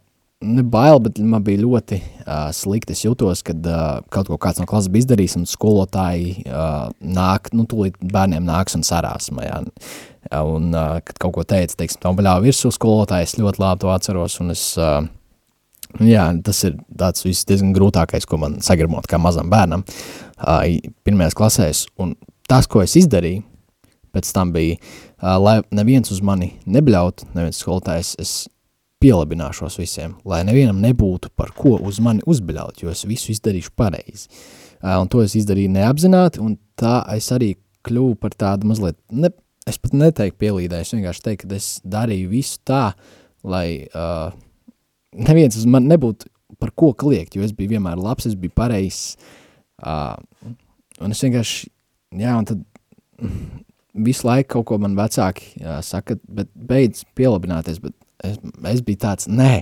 [0.43, 2.95] ne bail, bet man bija ļoti uh, slikti.
[2.95, 7.51] Es jutos, kad uh, kaut ko kāds no klases bija izdarījis, un skolotāji uh, nāk,
[7.55, 9.63] nu, tūlīt bērniem nāks un sarās majā.
[10.33, 14.39] Un, uh, kad kaut ko teica, teiksim, tam baļāva virsū skolotājs, ļoti labi to atceros,
[14.43, 15.03] un es, uh,
[16.01, 19.83] Jā, tas ir tāds diezgan grūtākais, ko man sagrabot kā mazam bērnam,
[20.41, 20.63] uh,
[21.05, 21.83] pirmajās klasēs.
[22.01, 22.15] Un
[22.49, 23.43] tas, ko es izdarīju,
[24.13, 28.33] pēc tam bija, uh, lai neviens uz mani nebļautu, neviens skolotājs, es
[29.03, 34.29] pielabināšos visiem, lai nevienam nebūtu par ko uz mani uzbļaut, jo es visu izdarīšu pareizi.
[34.83, 37.53] Uh, un to es izdarīju neapzināti, un tā es arī
[37.83, 39.31] kļuvu par tādu mazliet, ne,
[39.67, 42.83] es pat neteiktu pielīdēju, es vienkārši teiktu, ka es darīju visu tā,
[43.43, 44.31] lai uh,
[45.15, 46.29] neviens uz mani nebūtu
[46.61, 49.17] par ko kliegt, jo es biju vienmēr labs, es biju pareizs,
[49.83, 50.15] uh,
[51.03, 51.71] un es vienkārši,
[52.19, 52.63] jā, un tad
[53.93, 58.39] visu laiku kaut ko man vecāki uh, saka, bet beidz pielabināties, bet es,
[58.71, 59.61] es biju tāds, nē,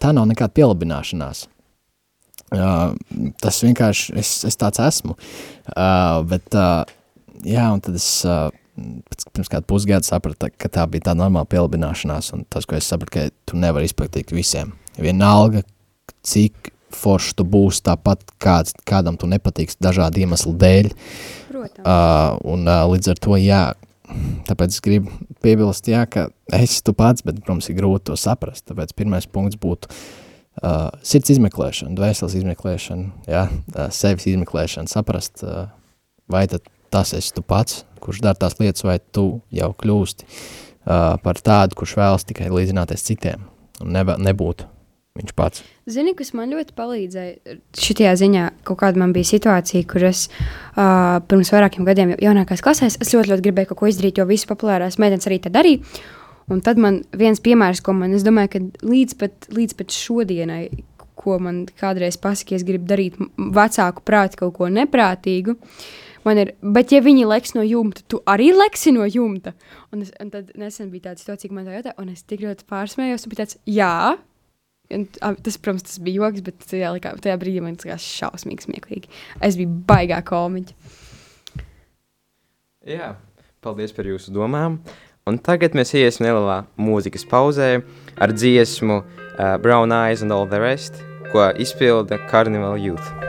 [0.00, 1.46] tā nav nekāda pielabināšanās.
[2.48, 5.18] Tas vienkārši, es, es tāds esmu,
[6.30, 6.56] bet,
[7.44, 8.06] jā, un tad es
[9.34, 13.12] pirms kāda pusgada sapratu, ka tā bija tā normāla pielabināšanās, un tas, ko es sapratu,
[13.18, 14.72] ka tu nevari izpatikt visiem.
[14.96, 15.60] Vienalga,
[16.24, 20.92] cik forši tu būsi tāpat, kāds, kādam tu nepatiks dažādu iemeslu dēļ.
[21.50, 21.84] Protams.
[21.84, 23.62] Uh, un uh, līdz ar to, jā,
[24.48, 25.12] tāpēc es gribu
[25.44, 28.66] piebilst, jā, ka esi tu pats, bet, protams, ir grūti to saprast.
[28.70, 35.68] Tāpēc pirmais punkts būtu uh, sirds izmeklēšana, dvēseles izmeklēšana, jā, uh, sevis izmeklēšana, saprast, uh,
[36.30, 41.18] vai tad tas esi tu pats, kurš dara tās lietas, vai tu jau kļūsti uh,
[41.20, 43.44] par tādu, kurš vēlas tikai līdzināties citiem
[43.82, 44.64] un neba, nebūt
[45.18, 45.64] viņš pats.
[45.88, 51.18] Zini, kas man ļoti palīdzēja šajā ziņā, kaut kāda man bija situācija, kur es uh,
[51.28, 54.48] pirms vairākiem gadiem, jau jaunākās klasēs, es ļoti, ļoti gribēju kaut ko izdarīt, jo visas
[54.50, 55.82] populārās meitenes arī tā darīja.
[56.48, 60.62] Un tad man viens piemērs, ko man, es domāju, ka līdz pat, līdz pat šodienai,
[61.18, 65.58] ko man kādreiz pasaka, ja es gribu darīt vecāku prātu kaut ko neprātīgu,
[66.24, 69.52] man ir, bet ja viņi leks no jumta, tu arī leksi no jumta.
[69.92, 72.46] Un, es, un tad nesen bija tāda situācija, ka man tā jautā, un es tik
[72.46, 73.92] ļoti pārsmējos, un bija tāds, jā,
[74.88, 75.04] Un,
[75.44, 79.12] tas, protams, tas bija joks, bet tajā, likā, tajā brīdī man tas likās šausmīgi smieklīgi.
[79.44, 80.72] Es biju baigā komiķa.
[82.88, 83.12] Jā,
[83.64, 84.80] paldies par jūsu domām.
[85.28, 87.82] Un tagad mēs iesim nelielā mūzikas pauzē
[88.16, 91.02] ar dziesmu uh, Brown Eyes and All the Rest,
[91.34, 93.27] ko izpilda Carnival Youth.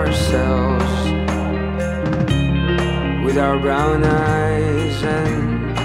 [0.00, 0.94] Ourselves
[3.22, 5.78] with our brown eyes and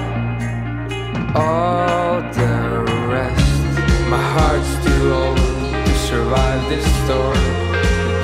[1.35, 2.53] all the
[3.11, 3.59] rest.
[4.13, 5.37] My heart's too old
[5.87, 7.43] to survive this storm.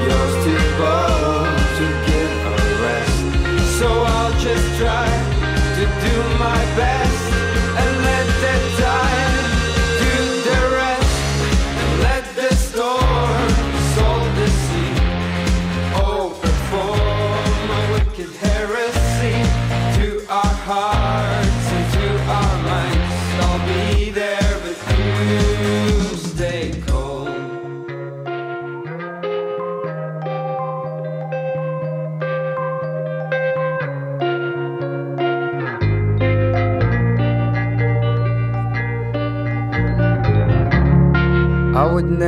[0.08, 3.19] Yours too bold to give a rest.
[3.80, 5.10] So I'll just try
[5.77, 7.20] to do my best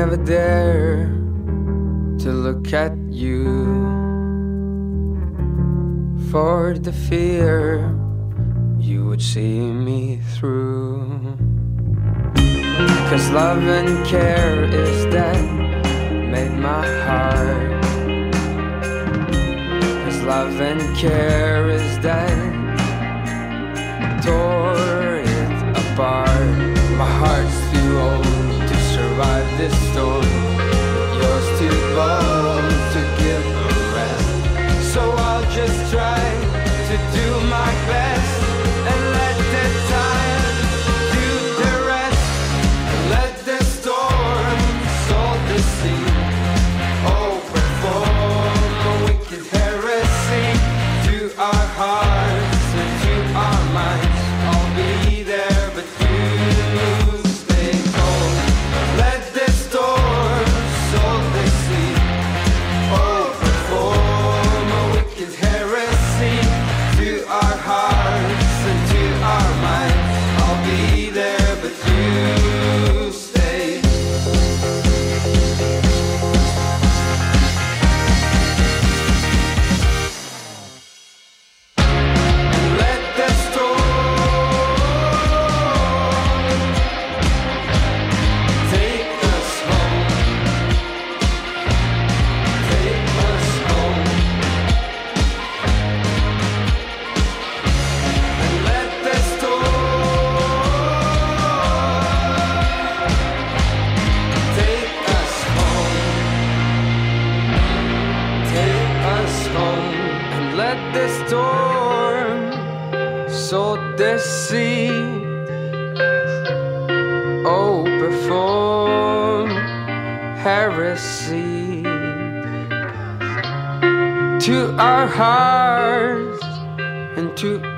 [0.06, 1.06] never dare
[2.20, 3.46] to look at you
[6.30, 7.98] for the fear
[8.78, 11.08] you would see me through.
[13.10, 15.42] Cause love and care is that
[16.34, 17.84] made my heart.
[20.04, 22.12] Cause love and care is that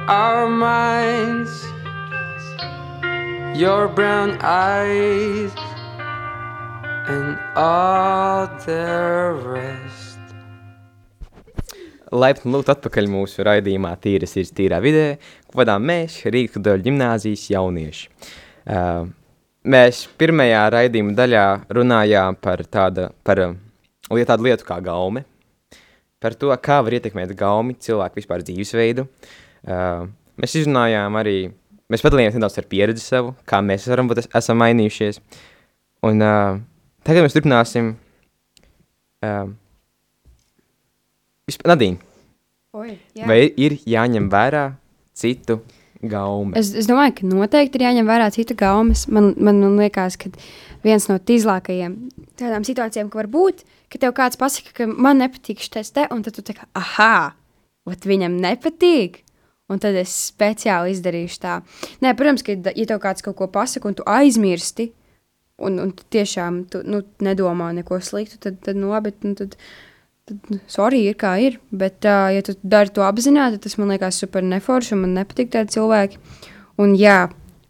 [0.07, 1.65] our minds.
[3.57, 5.51] Your brown eyes
[7.07, 10.19] and all the rest.
[12.13, 15.15] Laipni lūgt atpakaļ mūsu raidījumā Tīra sirds tīrā vidē,
[15.49, 18.11] ko vadām mēs, Rīgas Kudoļu ģimnāzijas jaunieši.
[18.69, 19.07] Uh,
[19.65, 23.41] mēs pirmajā raidījuma daļā runājām par, tāda, par
[24.05, 25.25] tādu lietu kā gaume,
[26.21, 29.07] par to, kā var ietekmēt gaumi cilvēku vispār dzīvesveidu.
[29.09, 31.35] Uh, mēs izrunājām arī,
[31.91, 35.19] mēs padalījāmies nedaudz ar pieredzi savu, kā mēs varam būt es- esam mainījušies.
[36.05, 36.59] Un uh,
[37.07, 37.95] tagad mēs turpināsim
[39.25, 39.47] uh,
[41.45, 41.99] Vispār, Nadīna,
[42.73, 43.25] Oi, jā.
[43.29, 44.63] vai ir jāņem vērā
[45.17, 45.59] citu
[46.01, 46.55] gaumu?
[46.57, 49.03] Es, es domāju, ka noteikti ir jāņem vērā citu gaumas.
[49.13, 50.31] Man, man, man liekas, ka
[50.85, 51.93] viens no tīzlākajiem
[52.41, 53.61] tādām situācijām, ka var būt,
[53.93, 57.33] ka tev kāds pasaka, ka man nepatīk šis te, un tad tu tā kā, ah,
[57.85, 59.21] ot viņam nepatīk.
[59.71, 61.55] Un tad es speciāli izdarīšu tā.
[62.05, 64.91] Nē, protams, ka, ja tev kāds kaut ko pasaka, un tu aizmirsti,
[65.57, 69.55] un, un tu tiešām tu, nu, nedomā neko sliktu, tad, tad nu, labi, nu, tad,
[70.29, 71.57] tad, nu, sorry, ir kā ir.
[71.73, 75.49] Bet, uh, ja tu dari to apzināti, tas man liekas super neforši, un man nepatīk
[75.55, 76.21] tādi cilvēki.
[76.85, 77.23] Un jā,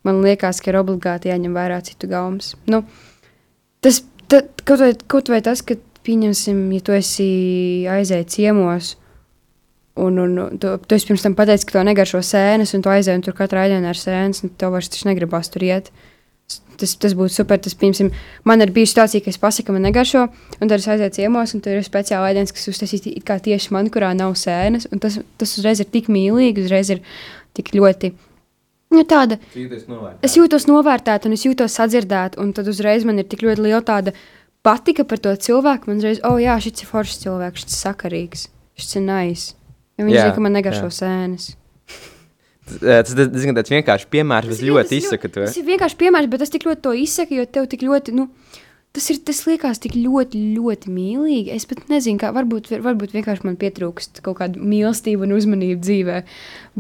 [0.04, 2.54] man liekas, ka ir obligāti jāņem vērā citu gaumas.
[2.68, 2.84] Nu,
[3.86, 7.30] tas tad, kaut, vai, kaut vai tas, ka, pieņemsim, ja tu esi
[7.90, 8.96] aizējis ciemos.
[9.96, 13.36] Un, un tu, tu pirms tam pateicis, ka tev negaršo sēnes, un tu aizēji, tur
[13.38, 15.88] katrā raidījumā ir sēnes, un tev vairs negribas tur iet.
[16.76, 17.62] Tas, tas būtu super.
[17.64, 18.12] Tas, piemēram,
[18.46, 20.26] man ir bijusi situācija, ka es pasaku, man negaršo,
[20.60, 23.72] un tad es aizēju ciemos, un tur ir speciāla ēdiens, kas uztaisīts it kā tieši
[23.74, 24.90] man, kurā nav sēnes.
[24.92, 27.02] un Tas, tas uzreiz ir tik mīlīgi, uzreiz ir
[27.56, 28.12] tik ļoti.
[28.94, 29.40] Nu, tāda,
[30.24, 33.82] es jūtos novērtēta, un es jūtos sadzirdēta, un tad uzreiz man ir tik ļoti liela
[33.88, 34.14] tāda
[34.66, 35.90] patika par to cilvēku.
[35.90, 39.54] Man uzreiz, oh, jā, šis ir foršs cilvēks, šis ir sakarīgs, šis ir nais.
[39.96, 40.98] Ja viņš Jā, zina, ka man negaršo jā.
[41.00, 41.54] sēnes.
[42.66, 45.44] Tas ir diezgan vienkāršs piemērs, bet ļoti izsaka to.
[45.46, 48.26] Tas ir vienkārši piemērs, bet tas tik ļoti to izsaka, jo tev tik ļoti, nu,
[48.96, 51.54] tas ir, tas liekas tik ļoti, ļoti mīlīgi.
[51.54, 56.18] Es pat nezinu, kā, varbūt, varbūt vienkārši man pietrūkst kaut kāda mīlestība un uzmanība dzīvē,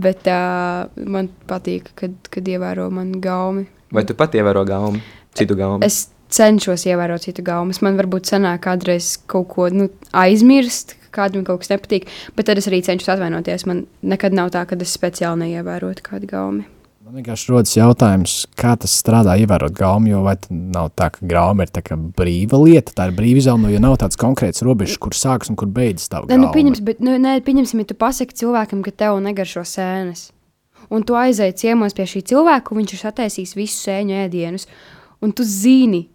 [0.07, 3.67] bet uh, man patīk, kad, kad ievēro manu gaumi.
[3.93, 5.03] Vai tu pat ievēro gaumu,
[5.37, 5.85] citu gaumu?
[5.85, 7.81] Es cenšos ievērot citu gaumas.
[7.85, 12.69] Man varbūt sanāk kādreiz kaut ko nu, aizmirst, kādam kaut kas nepatīk, bet tad es
[12.71, 13.67] arī cenšos atvainoties.
[13.69, 16.65] Man nekad nav tā, ka es speciāli neievērotu kādu gaumi.
[17.05, 20.09] Man vienkārši rodas jautājums, kā tas strādā, ievērot gaumu.
[20.09, 23.99] Jo nav tā, ka gauma ir tā brīva lieta, tā ir brīva izvēle, jo nav
[24.01, 27.35] tāds konkrēts robežs, kur sākas un kur beidzas tā Nē, nu, pieņems, bet, nu, nē,
[27.45, 30.31] pieņemsim, ja tu pasaki cilvēkam, ka tev negaršo sēnes,
[30.89, 34.65] un tu aizēji ciemos pie šī cilvēka, un viņš ir sataisījis visus sēņu ēdienus,
[35.21, 36.07] un tu zini,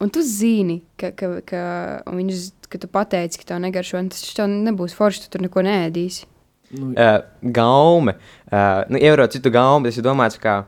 [0.00, 1.62] un tu zini, ka, ka, ka,
[2.14, 5.64] viņš, ka tu pateici, ka tev negaršo, un tas tev nebūs forši, tu tur neko
[5.66, 6.26] neēdīsi.
[6.78, 7.22] Nu, Uh,
[7.56, 8.12] gaume.
[8.52, 10.58] Uh, nu, Ievērot citu gaumu, tas ir domāts, kā,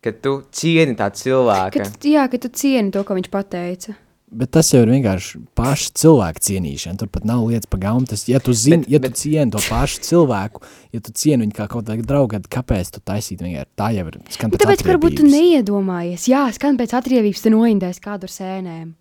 [0.00, 1.82] ka tu cieni tā cilvēka.
[1.82, 3.96] Ka, tu- jā, ka tu cieni to, ko viņš pateica.
[4.36, 6.98] Bet tas jau ir vienkārši paša cilvēka cienīšana.
[7.00, 8.04] Tur pat nav lietas par gaumu.
[8.10, 10.60] Tas, ja tu zini, Bet- ja tu bet- cieni to pašu cilvēku,
[10.92, 14.06] ja tu cieni viņu kā kaut kādu draugu, tad kāpēc tu taisītu vienkārši tā jau
[14.10, 14.18] ir?
[14.36, 15.38] Skan pēc tāpēc, ka varbūt tu atriebības.
[15.40, 18.92] neiedomājies, jā, skan pēc atriebības, tu noindēs kādu ar sēnēm.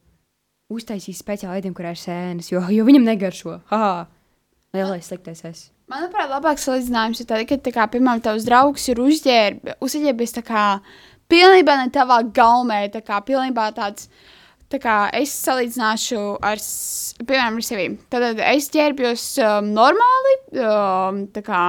[0.71, 3.59] Uztaisīs speciāli ēdienu, kurā ir sēnes, jo, jo viņam negaršo.
[3.69, 4.07] Ha!
[4.73, 5.69] Lielais sliktais es.
[5.91, 10.41] Manuprāt, labāks salīdzinājums ir tāds, ka, tā kā, piemēram, tavs draugs ir uzģērb- uzģērbies tā
[10.47, 10.63] kā
[11.29, 14.07] pilnībā ne tavā gaumē, tā kā pilnībā tāds.
[14.73, 16.61] Tā kā es salīdzināšu ar,
[17.21, 17.89] piemēram, ar sevi.
[18.11, 21.61] Tad es ģērbjos um, normāli, um, tā kā,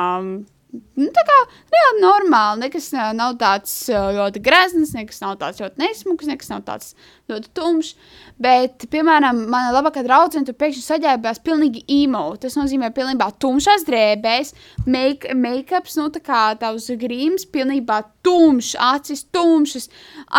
[1.01, 1.37] nu, tā kā
[1.75, 2.67] reāli normāli.
[2.67, 6.95] Nekas uh, nav tāds ļoti grezns, nekas nav tāds ļoti nesmugs, nekas nav tāds
[7.31, 7.95] ļoti tumšs.
[8.43, 12.25] Bet, piemēram, mana labākā draudzene tur pēkšņi saģērbās pilnīgi emo.
[12.41, 14.53] Tas nozīmē pilnībā tumšās drēbēs,
[14.85, 19.89] make- make-ups, nu tā kā tavs grīms, pilnībā tumšs, acis tumšas,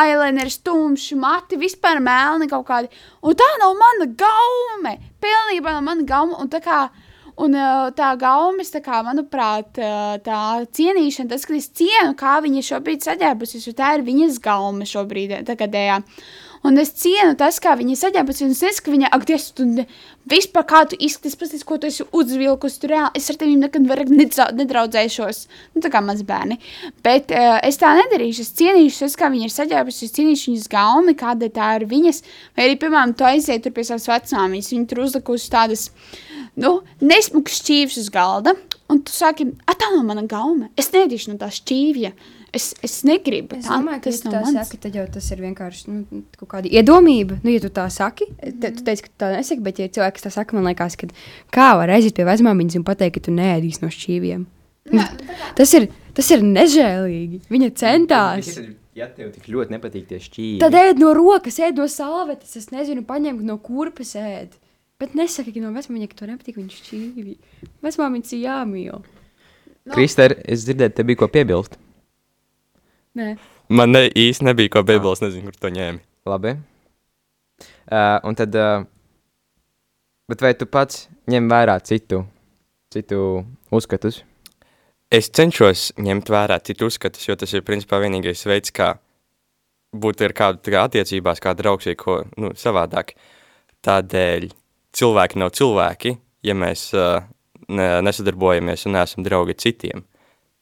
[0.04, 2.94] eyeliners tumšs, mati vispār melni kaut kādi.
[3.24, 6.38] Un tā nav mana gaume, pilnībā nav mana gaume.
[6.38, 6.86] Un tā kā
[7.38, 10.40] Un uh, tā gaumas, tā kā, manuprāt, uh, tā
[10.74, 15.36] cienīšana, tas, ka es cienu, kā viņa šobrīd saģērbusies, jo tā ir viņas gauma šobrīd,
[15.46, 16.00] tagadējā.
[16.68, 19.66] Un es cienu tas, kā viņa saģērbusies, un es nezinu, ka viņa, ak, Dievs, tu
[19.70, 19.86] ne,
[20.28, 23.88] vispār kā tu izskaties, pasties, ko tu esi uzvilkus, tu reāli, es ar tevi nekad
[23.88, 25.40] vairāk nedraudzēšos,
[25.78, 26.60] nu, tā kā maz bērni.
[27.06, 30.70] Bet uh, es tā nedarīšu, es cienīšu tas, kā viņa ir saģērbusies, es cienīšu viņas
[30.74, 32.24] gaumi, kāda tā ir viņas,
[32.58, 35.88] vai arī, piemēram, tu aiziet tur pie savas vecmāmiņas, viņa tur uzlikusi tādas,
[36.60, 38.58] nu, nesmugs šķīvis uz galda,
[38.92, 40.68] un tu saki, "A, tā nav mana gauma.
[40.76, 42.12] Es nedīšu no tā šķīvja.
[42.56, 43.58] Es, es negribu.
[43.58, 44.56] Es tā, domāju, ka tas nav tā mans.
[44.56, 47.40] saka, tad jau tas ir vienkārši nu, kaut kāda iedomība.
[47.44, 50.32] Nu, ja tu tā saki, te, tu teici, ka tā nesaki, bet, ja cilvēks tā
[50.34, 51.10] saka, man liekas, ka
[51.54, 54.46] kā var aiziet pie vecmāmiņas un pateikt, ka tu neēdīsi no šķīviem.
[55.58, 57.42] Tas ir, tas ir nežēlīgi.
[57.52, 58.54] Viņa centās.
[58.98, 62.72] Ja tev tik ļoti nepatīk tie šķīvi, Tad ēd no rokas, ēd no salvetes, es
[62.74, 64.56] nezinu, paņem no kurpes ēd.
[64.98, 67.36] Bet nesaki, ka no vecmāmiņa, ka to nepatīk viņa šķīvi.
[67.86, 69.04] Vecmāmiņas ir jāmīl.
[69.94, 71.78] Kristēr, es dzirdēju, te bija ko piebilst.
[73.18, 73.34] Nē.
[73.74, 76.04] Man ne, īsti nebija ko beigas, nezinu, kur to ņēmi.
[76.30, 76.54] Labi.
[77.88, 78.86] Uh, un tad, uh,
[80.30, 82.22] bet vai tu pats ņem vērā citu,
[82.94, 83.22] citu
[83.74, 84.22] uzskatus?
[85.08, 88.94] Es cenšos ņemt vērā citu uzskatus, jo tas ir principā vienīgais veids, kā
[89.96, 93.16] būt ar kādu tā kā attiecībās, kā draugs vai ko nu, savādāk.
[93.88, 94.50] Tādēļ
[94.98, 96.14] cilvēki nav cilvēki,
[96.46, 97.24] ja mēs uh,
[97.72, 100.04] ne, nesadarbojamies un neesam draugi citiem.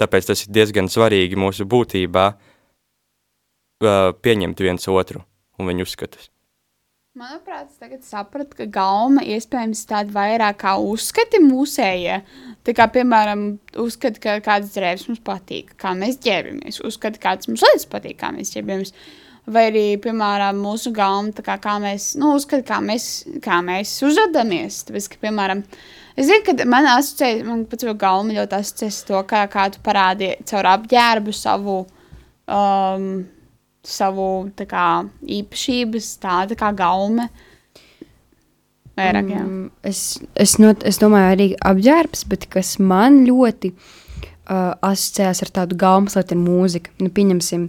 [0.02, 5.24] Tāpēc tas ir diezgan svarīgi mūsu būtībā uh, pieņemt viens otru
[5.60, 6.30] un viņu uzskatus.
[7.16, 12.18] Manuprāt, es tagad sapratu, ka gauma iespējams tāda vairāk kā uzskati mūsējie.
[12.68, 13.46] Tā kā, piemēram,
[13.80, 18.34] uzskati, ka kādas drēbes mums patīk, kā mēs ģērbamies, uzskati, kādas mums lietas patīk, kā
[18.36, 18.92] mēs ģērbamies.
[19.48, 23.08] Vai arī, piemēram, mūsu gauma, kā, kā mēs, nu, uzskati, kā mēs,
[23.46, 24.82] kā mēs uzvedamies.
[24.90, 25.64] Tāpēc, ka, piemēram,
[26.16, 29.82] es zinu, ka man asociē, man pats jau gauma ļoti asociēs to, kā, kā tu
[29.86, 31.82] parādi caur apģērbu savu,
[32.48, 33.10] um,
[33.86, 34.88] savu tā kā,
[35.40, 37.28] īpašības, tāda kā gaume.
[38.96, 39.44] Vairāk, jā.
[39.44, 40.02] Mm, es,
[40.40, 46.16] es, not, es domāju, arī apģērbs, bet kas man ļoti uh, asociējās ar tādu gaumas
[46.16, 46.96] lietu, ir mūzika.
[47.04, 47.68] Nu, pieņemsim,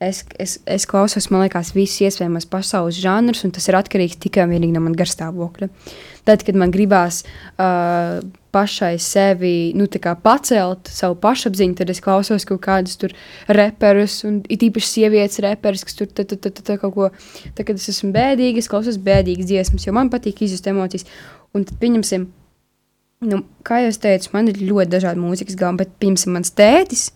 [0.00, 4.46] es, es, es klausos, man liekas, visus iespējamos pasaules žanrus, un tas ir atkarīgs tikai
[4.46, 5.68] un vienīgi no manas garstāvokļa.
[6.24, 8.22] Tad, kad man gribās uh,
[8.54, 9.86] pašai sevi nu,
[10.24, 13.14] pacelt, savu pašapziņu, tad es klausos kaut kādus tur
[13.52, 17.12] reperus, un it īpaši sievietes reperus, kas tur tā, tā, tā, tā, kaut ko,
[17.52, 21.04] tā, kad es esmu bēdīga, es klausos bēdīgas dziesmas, jo man patīk izjust emocijas.
[21.52, 22.28] Un tad, pieņemsim,
[23.28, 27.10] nu, kā jau es teicu, man ir ļoti dažādi mūzikas gāmi, bet, pieņemsim, mans tētis,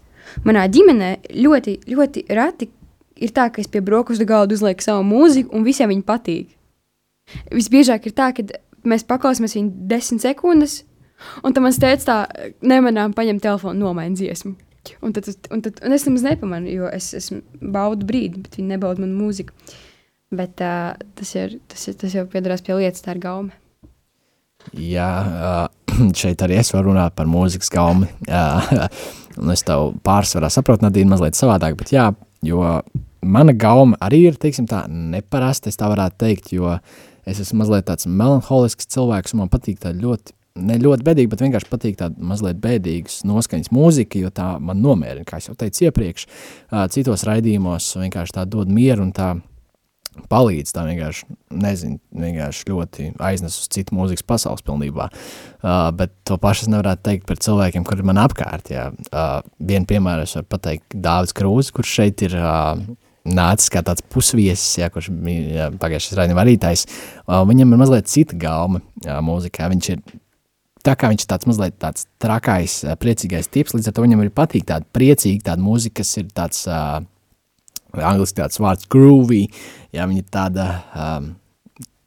[0.46, 2.70] manā ģimenē ļoti, ļoti reti
[3.16, 6.52] ir tā, ka es pie brokastu galda uzlieku savu mūziku, un visiem viņa patīk.
[7.54, 8.44] Visbiežāk ir tā, ka
[8.84, 10.82] mēs paklausāmies viņu desmit sekundes,
[11.42, 14.54] un tad man teica, tā nemanām paņem telefonu, nomaina dziesmu.
[15.00, 18.74] Un, tad, un, tad, un es nemaz nepamanu, jo es, es baudu brīdi, bet viņi
[18.74, 19.54] nebauda manu mūziku.
[20.34, 23.54] Bet uh, tas, ir, tas, ir, tas jau piedarās pie lietas, tā ir gauma.
[24.72, 25.08] Jā,
[26.20, 28.08] šeit arī es varu runāt par mūzikas gaumi.
[29.40, 32.12] Un es tev pārsvarā saprotu, Nadīna, mazliet savādāk, bet jā,
[32.46, 32.62] jo
[33.24, 36.76] mana gauma arī ir, teiksim tā, neparasta, es tā varētu teikt, jo
[37.26, 41.42] es esmu mazliet tāds melanholisks cilvēks, un man patīk tā ļoti, ne ļoti bēdīgi, bet
[41.42, 45.88] vienkārši patīk tāda mazliet bēdīgas noskaņas mūzika, jo tā man nomierina, kā es jau teicu
[45.88, 46.28] iepriekš,
[46.94, 49.32] citos raidījumos vienkārši tā dod mieru un tā
[50.30, 50.72] palīdz.
[50.74, 51.28] Tā vienkārši,
[51.64, 55.08] nezinu, vienkārši ļoti aiznes uz citu mūzikas pasaules pilnībā.
[55.64, 58.72] Uh, bet to pašu es nevarētu teikt par cilvēkiem, kuri man apkārt.
[58.74, 58.90] Jā.
[59.10, 62.74] Uh, vienu piemēru es varu pateikt Dāvids Krūzes, kurš šeit ir uh,
[63.24, 66.84] nācis kā tāds pusviesis, jā, kurš bija pagājušais raidījuma vadītājs.
[67.24, 69.70] Uh, viņam ir mazliet cita gauma uh, mūzikā.
[69.72, 70.04] Viņš ir
[70.84, 74.24] tā kā viņš ir tāds mazliet tāds trakais, ā, priecīgais tips, līdz ar to viņam
[74.24, 77.00] arī patīk tāda priecīga, tāda mūzika, kas ir tāds, uh,
[78.02, 79.44] angliski tāds vārds groovy,
[79.94, 81.30] jā, viņa tāda, um,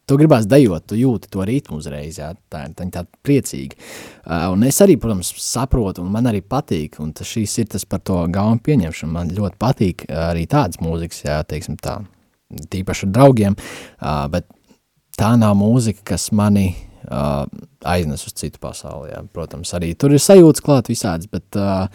[0.07, 3.79] tu gribās dejot, tu jūti to ritmu uzreiz, jā, tā, tā ir tāda priecīga.
[4.25, 7.87] Uh, un es arī, protams, saprotu, un man arī patīk, un tas šīs ir tas
[7.87, 11.99] par to gaunu pieņemšanu, man ļoti patīk ā, arī tādas mūzikas, jā, teiksim tā,
[12.73, 14.49] tīpaši ar draugiem, uh, bet
[15.17, 16.69] tā nav mūzika, kas mani
[17.11, 17.45] uh,
[17.87, 19.11] aiznes uz citu pasauli.
[19.13, 19.23] Jā.
[19.33, 21.87] Protams, arī tur ir sajūtas klāt visādas, bet uh,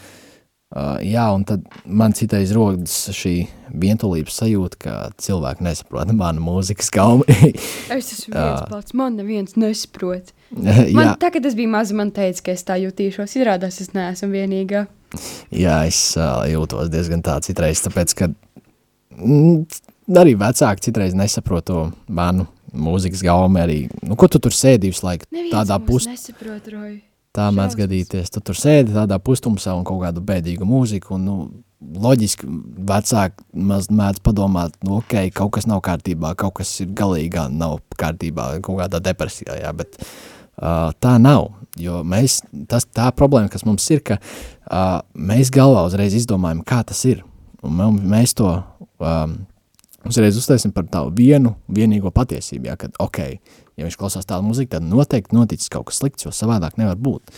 [0.73, 3.35] uh, jā, un tad man citais rodas šī
[3.83, 7.27] vientulības sajūta, ka cilvēki nesaprot manu mūzikas gaumi.
[7.93, 10.33] Es esmu viens pats, man neviens nesaprot.
[10.53, 13.39] Man, tā, kad es biju maza, man teica, ka es tā jutīšos.
[13.39, 14.83] Izrādās, es neesmu vienīgā.
[15.49, 18.29] jā, es uh, jūtos diezgan tā citreiz, tāpēc, ka
[19.17, 19.63] mm,
[20.21, 23.79] arī vecāki citreiz nesaprot to manu mūzikas gaumi arī.
[24.05, 25.29] Nu, ko tu tur sēdi visu laiku?
[25.33, 27.01] Neviens Tādā mūs pus, nesaprot, Roji.
[27.33, 28.29] Tā mēdz gadīties.
[28.29, 31.15] Tu tur sēdi tādā pustumsā un kaut kādu bēdīgu mūziku.
[31.17, 31.37] Un, nu,
[32.03, 32.47] loģiski
[32.89, 37.81] vecāki maz mēdz padomāt, nu, ok, kaut kas nav kārtībā, kaut kas ir galīgi nav
[37.99, 39.57] kārtībā, kaut kādā depresijā.
[39.63, 41.55] Jā, bet uh, tā nav.
[41.81, 46.83] Jo mēs, tas, tā problēma, kas mums ir, ka uh, mēs galvā uzreiz izdomājam, kā
[46.85, 47.25] tas ir.
[47.65, 48.51] Un mē- mēs to
[49.01, 49.39] um,
[50.05, 52.69] uzreiz uztaisam par tādu vienu, vienīgo patiesību.
[52.69, 53.23] Jā, kad, ok,
[53.77, 57.33] ja viņš klausās tādu mūziku, tad noteikti noticis kaut kas slikts, jo savādāk nevar būt.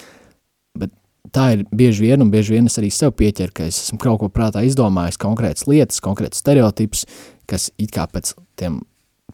[0.78, 0.95] Bet
[1.35, 4.22] tā ir bieži vien, un bieži vien es arī sev pieķeru, ka es esmu kaut
[4.22, 7.07] ko prātā izdomājis, konkrētas lietas, konkrētas stereotipus,
[7.51, 8.82] kas it kā pēc tiem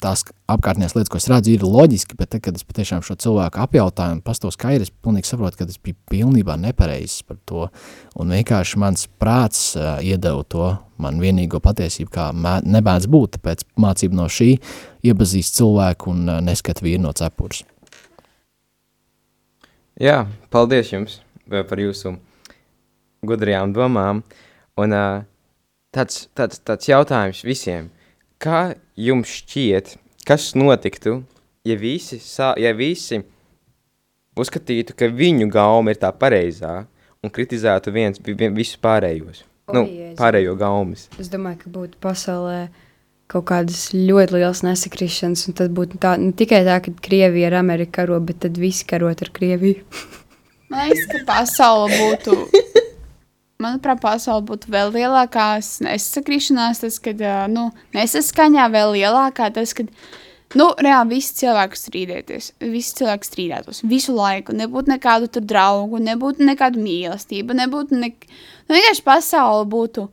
[0.03, 3.61] tās apkārtnējās lietas, ko es redzu, ir loģiski, bet tad, kad es patiešām šo cilvēku
[3.63, 7.67] apjautāju un pastos skaidri, es pilnīgi saprotu, ka es biju pilnībā nepareizs par to,
[8.21, 10.71] un vienkārši mans prāts uh, iedeva to
[11.01, 14.55] man vienīgo patiesību, kā nebēdz būt, tāpēc mācību no šī
[15.07, 17.65] iepazīst cilvēku un uh, neskat vīru no cepures.
[20.01, 21.19] Jā, paldies jums
[21.51, 22.15] par jūsu
[23.27, 24.23] gudrajām domām.
[24.81, 25.25] Un uh,
[25.95, 27.91] tāds, tāds, tāds jautājums visiem.
[28.41, 29.95] Kā jums šķiet,
[30.29, 31.21] kas notiktu,
[31.67, 33.23] ja visi, sā, ja visi
[34.41, 36.85] uzskatītu, ka viņu gauma ir tā pareizā
[37.23, 39.43] un kritizētu viens vi- vi- visus pārējos?
[39.69, 40.17] O, nu, Jēzus.
[40.19, 41.09] pārējo gaumas.
[41.19, 42.69] Es domāju, ka būtu pasaulē
[43.31, 47.59] kaut kādas ļoti liels nesakrišanas, un tad būtu tā, ne tikai tā, ka Krievija ar
[47.61, 49.85] Ameriku karo, bet tad visi karot ar Krieviju.
[50.71, 52.35] Man liekas, ka pasaule būtu.
[53.61, 57.21] Manuprāt, pasaule būtu vēl lielākās nesakrīšanās, tas, kad
[57.53, 59.91] nu, nesaskaņā vēl lielākā tas, kad
[60.59, 64.57] nu, reāli visi cilvēki strīdēties, visi cilvēki strīdētos visu laiku.
[64.57, 68.27] Nebūtu nekādu tur draugu, nebūtu nekādu mīlestību, nebūtu nek...
[68.67, 70.09] nu, vienkārši pasaule būtu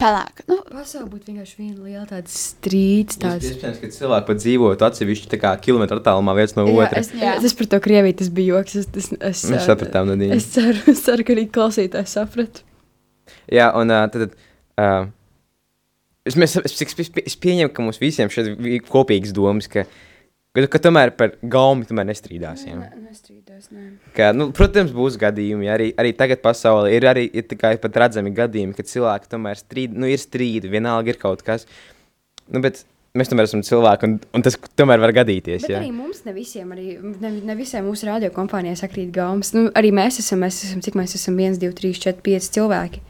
[0.00, 0.44] pelēka.
[0.50, 3.18] Nu, Pasaule būtu vienkārši viena liela tāda strīds.
[3.22, 3.46] Tāds.
[3.50, 7.02] Iespējams, ka cilvēki pat dzīvotu atsevišķi tā kā kilometru attālumā viens no Jā, otra.
[7.02, 7.36] es, Jā.
[7.38, 8.78] es par to Krieviju tas bija joks.
[8.82, 10.38] Es, es, es, Mēs sapratām, Nadīna.
[10.38, 12.66] Es ceru, es ceru, ka arī klausītājs saprata.
[13.52, 14.34] Jā, un uh, tad.
[14.80, 15.06] Uh,
[16.24, 19.84] es, mēs, es, es, es, pieņemu, ka mums visiem šeit ir kopīgas domas, ka,
[20.56, 22.80] ka, ka tomēr par gaumi tomēr nestrīdāsim.
[23.04, 23.90] Nestrīdās, nē.
[24.16, 25.70] Ka, nu, protams, būs gadījumi.
[25.72, 29.94] Arī, arī tagad pasaulē ir arī ir tikai pat redzami gadījumi, kad cilvēki tomēr strīd,
[29.98, 31.68] nu, ir strīdi, vienalga ir kaut kas.
[32.50, 32.82] Nu, bet
[33.14, 35.62] mēs tomēr esam cilvēki, un, un tas tomēr var gadīties.
[35.62, 35.80] Bet Jā.
[35.84, 39.52] arī mums ne visiem, arī, ne, ne visiem mūsu radiokompānijai sakrīt gaumas.
[39.54, 43.02] Nu, arī mēs esam, mēs esam, cik mēs esam 1, 2, 3, 4, 5 cilvēki.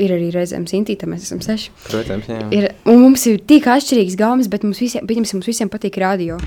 [0.00, 1.72] Ir arī reizēm simtīta, mēs esam seši.
[1.90, 2.38] Protams, jā.
[2.56, 6.38] Ir, un mums ir tik atšķirīgs gaumas, bet mums visiem, pieņemsim, mums visiem patīk radio.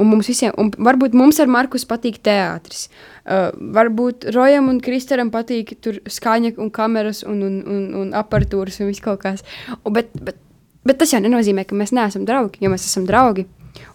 [0.00, 2.88] Un mums visiem, un varbūt mums ar Markus patīk teātris.
[3.28, 8.80] Uh, varbūt Rojam un Kristaram patīk tur skaņa un kameras un, un, un, un aparatūras
[8.82, 9.44] un viss kaut kas.
[9.84, 10.40] Un, bet, bet,
[10.88, 13.46] bet tas jau nenozīmē, ka mēs neesam draugi, jo mēs esam draugi.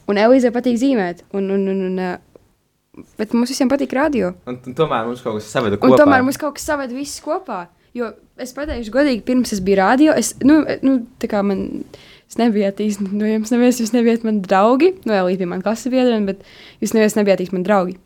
[0.07, 1.25] Un Elīzai patīk zīmēt.
[1.35, 4.31] Un, un, un, un, uh, bet mums visiem patīk radio.
[4.47, 6.03] Un, un tomēr mums kaut kas saveda Un kopā.
[6.05, 7.65] tomēr mums kaut kas saved visus kopā.
[7.93, 8.09] Jo
[8.41, 11.83] es pateikšu, godīgi, pirms es biju rādio, es, nu, nu, tā kā man,
[12.25, 15.93] es nebijāt īsti, nu, jums neviens, jūs nebijāt man draugi, nu, vēl bija man klases
[15.93, 16.41] biedreni, bet
[16.81, 17.99] jūs neviens nebijāt īsti man draugi.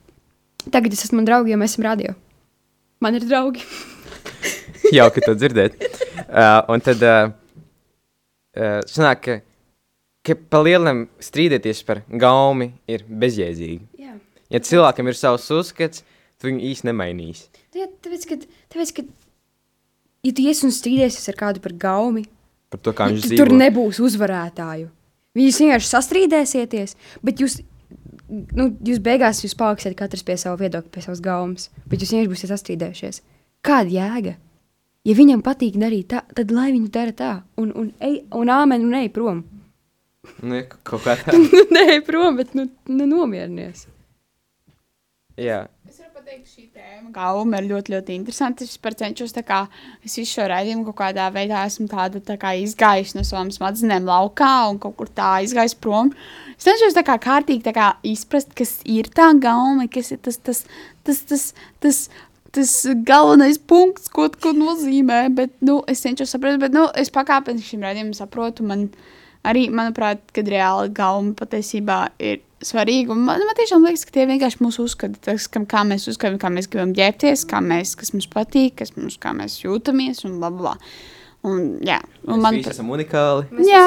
[0.74, 2.18] Tagad es esmu draugi, jo mēs esam rādio.
[3.00, 3.64] Man ir draugi.
[4.98, 5.78] Jauki to dzirdēt.
[6.28, 7.32] Uh, un tad uh,
[8.58, 9.38] uh, sanāk, ka,
[10.28, 14.04] ka pa lielam strīdēties par gaumi ir bezjēdzīgi.
[14.04, 14.18] Jā.
[14.52, 16.04] Ja cilvēkam ir savs uzskats,
[16.38, 17.46] tu viņu īsti nemainīs.
[17.78, 18.40] Jā, tāpēc, ka,
[18.74, 19.08] tāpēc, ka,
[20.26, 22.26] ja tu ies un strīdiesies ar kādu par gaumi,
[22.74, 23.40] Par to, kā viņš tu, dzīvo.
[23.46, 24.90] tur nebūs uzvarētāju.
[25.38, 27.60] Jūs vienkārši sastrīdēsieties, bet jūs,
[28.58, 32.32] nu, jūs beigās jūs paliksiet katrs pie sava viedokļa, pie savas gaumas, bet jūs vienkārši
[32.34, 33.22] būsiet sastrīdējušies.
[33.64, 34.34] Kāda jēga?
[35.08, 37.30] Ja viņam patīk darīt tā, tad lai viņš dara tā,
[37.62, 39.46] un, un, ej, un āmen, un ej prom.
[40.44, 41.38] Nu, kaut kā tā.
[41.38, 43.86] Nu, Nē, prom, bet nu, nu nomierinies.
[45.38, 48.66] Jā, Es varu pateikt, ka šī tēma gauma ir ļoti, ļoti interesanta.
[48.66, 49.62] Es par cenšos, kā
[50.04, 54.08] es visu šo raidījumu kaut kādā veidā esmu tāda tā kā izgājusi no savām smadzenēm
[54.08, 56.12] laukā un kaut kur tā izgājusi prom.
[56.58, 60.40] Es cenšos tā kā kārtīgi tā kā izprast, kas ir tā gauma, kas ir tas,
[60.44, 60.66] tas,
[61.08, 61.46] tas, tas,
[61.84, 62.02] tas,
[62.52, 62.74] tas
[63.08, 65.28] galvenais punkts, ko, ko nozīmē.
[65.38, 68.68] Bet, nu, es cenšos saprast, bet, nu, es pakāpeniski šim raidījumam saprotu.
[68.68, 68.90] Man
[69.48, 73.14] arī, manuprāt, kad reāli gauma patiesībā ir svarīga.
[73.14, 76.40] Un Man, man tiešām liekas, ka tie vienkārši mūs uzskata, tas, kam, kā mēs uzskatām,
[76.42, 80.40] kā mēs gribam ģērbties, kā mēs, kas mums patīk, kas mums, kā mēs jūtamies un
[80.42, 80.76] bla bla.
[81.48, 83.46] Un, jā, un mēs man, visi esam unikāli.
[83.70, 83.86] Jā,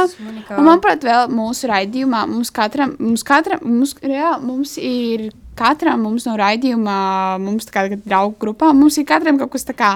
[0.55, 6.27] un manuprāt, vēl mūsu raidījumā mums katram, mums katram, mums, jā, mums ir katram mums
[6.29, 6.97] no raidījuma,
[7.43, 9.91] mums tā kā tagad draugu grupā, mums ir katram kaut kas tā kā,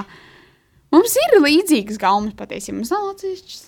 [0.93, 3.63] mums ir līdzīgas gaumas patiesībā, mums nav atsevišķas.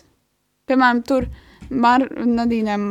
[0.68, 1.30] Piemēram, tur
[1.70, 2.08] man,
[2.38, 2.86] Nadīnam,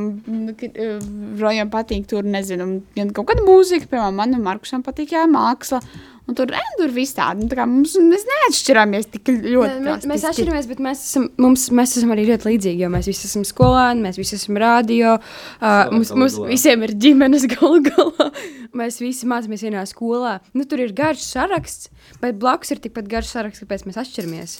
[1.40, 5.82] Rojam patīk, tur nezinu, gan kaut kāda mūzika, piemēram, man un Markusam patīk, jā, māksla.
[6.26, 9.76] Un tur, eh, tur viss tāda, nu, tā kā mums, mēs neatšķirāmies tik ļoti.
[9.84, 12.82] Mēs, mēs atšķiramies, bet mēs esam, mums, mēs esam arī ļoti līdzīgi.
[12.82, 15.14] Jo mēs visi esam skolēni, mēs visi esam radio.
[15.60, 18.30] Uh, mums, mums visiem ir ģimenes galu galā.
[18.76, 20.34] Mēs visi mācāmies vienā skolā.
[20.52, 21.88] Nu, tur ir garš saraksts,
[22.20, 24.58] bet blakus ir tikpat garš saraksts, kāpēc mēs atšķiramies.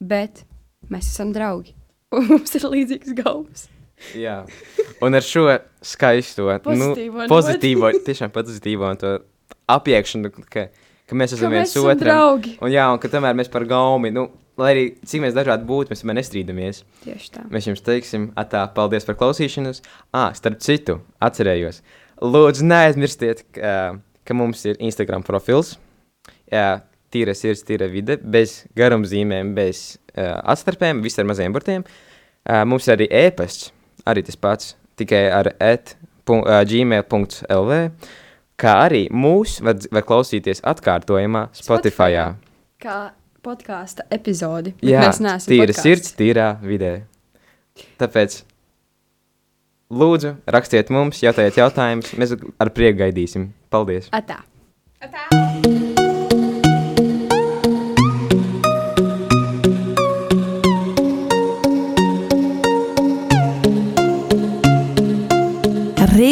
[0.00, 0.46] Bet
[0.88, 1.77] mēs esam draugi.
[2.14, 3.66] Un mums ir līdzīgas gaumas.
[4.14, 4.44] Jā,
[5.02, 5.42] un ar šo
[5.84, 9.10] skaisto, Pozitīvo nu, pozitīvo, tiešām pozitīvo un to
[9.74, 10.68] apiekšanu, ka,
[11.08, 12.04] ka mēs esam Ka mēs viens esam otram.
[12.06, 12.52] draugi.
[12.62, 14.28] Un jā, un ka tomēr mēs par gaumi, nu,
[14.58, 16.80] lai arī cik mēs dažādi būtu, mēs tomēr nestrīdamies.
[17.04, 17.44] Tieši tā.
[17.50, 19.82] Mēs jums teiksim, atā, paldies par klausīšanos.
[20.14, 21.82] Ah, starp citu, atcerējos.
[22.22, 23.74] Lūdzu, neaizmirstiet, ka,
[24.26, 25.74] ka mums ir Instagram profils.
[26.54, 29.98] Jā, tīra sirds, tīra vide, bez garumzīmēm, bez
[30.54, 31.84] atstarpēm, viss ar maziem burtiem.
[32.48, 33.70] Uh, mums ir arī e-pasts,
[34.08, 35.94] arī tas pats, tikai ar et,
[36.28, 37.78] pun, uh, gmail.lv,
[38.58, 42.16] kā arī mūs var, var klausīties atkārtojumā Spotify.
[42.16, 42.66] Spotify.
[42.82, 42.98] Kā
[43.44, 44.74] podkāstu epizodi.
[44.80, 45.86] bet Jā, mēs neesam tīra podcasts.
[45.86, 46.92] sirds, tīrā vidē.
[48.02, 48.40] Tāpēc,
[49.94, 53.52] lūdzu, rakstiet mums, jautājiet jautājumus, mēs ar prieku gaidīsim.
[53.70, 54.10] Paldies!
[54.12, 54.42] Atā.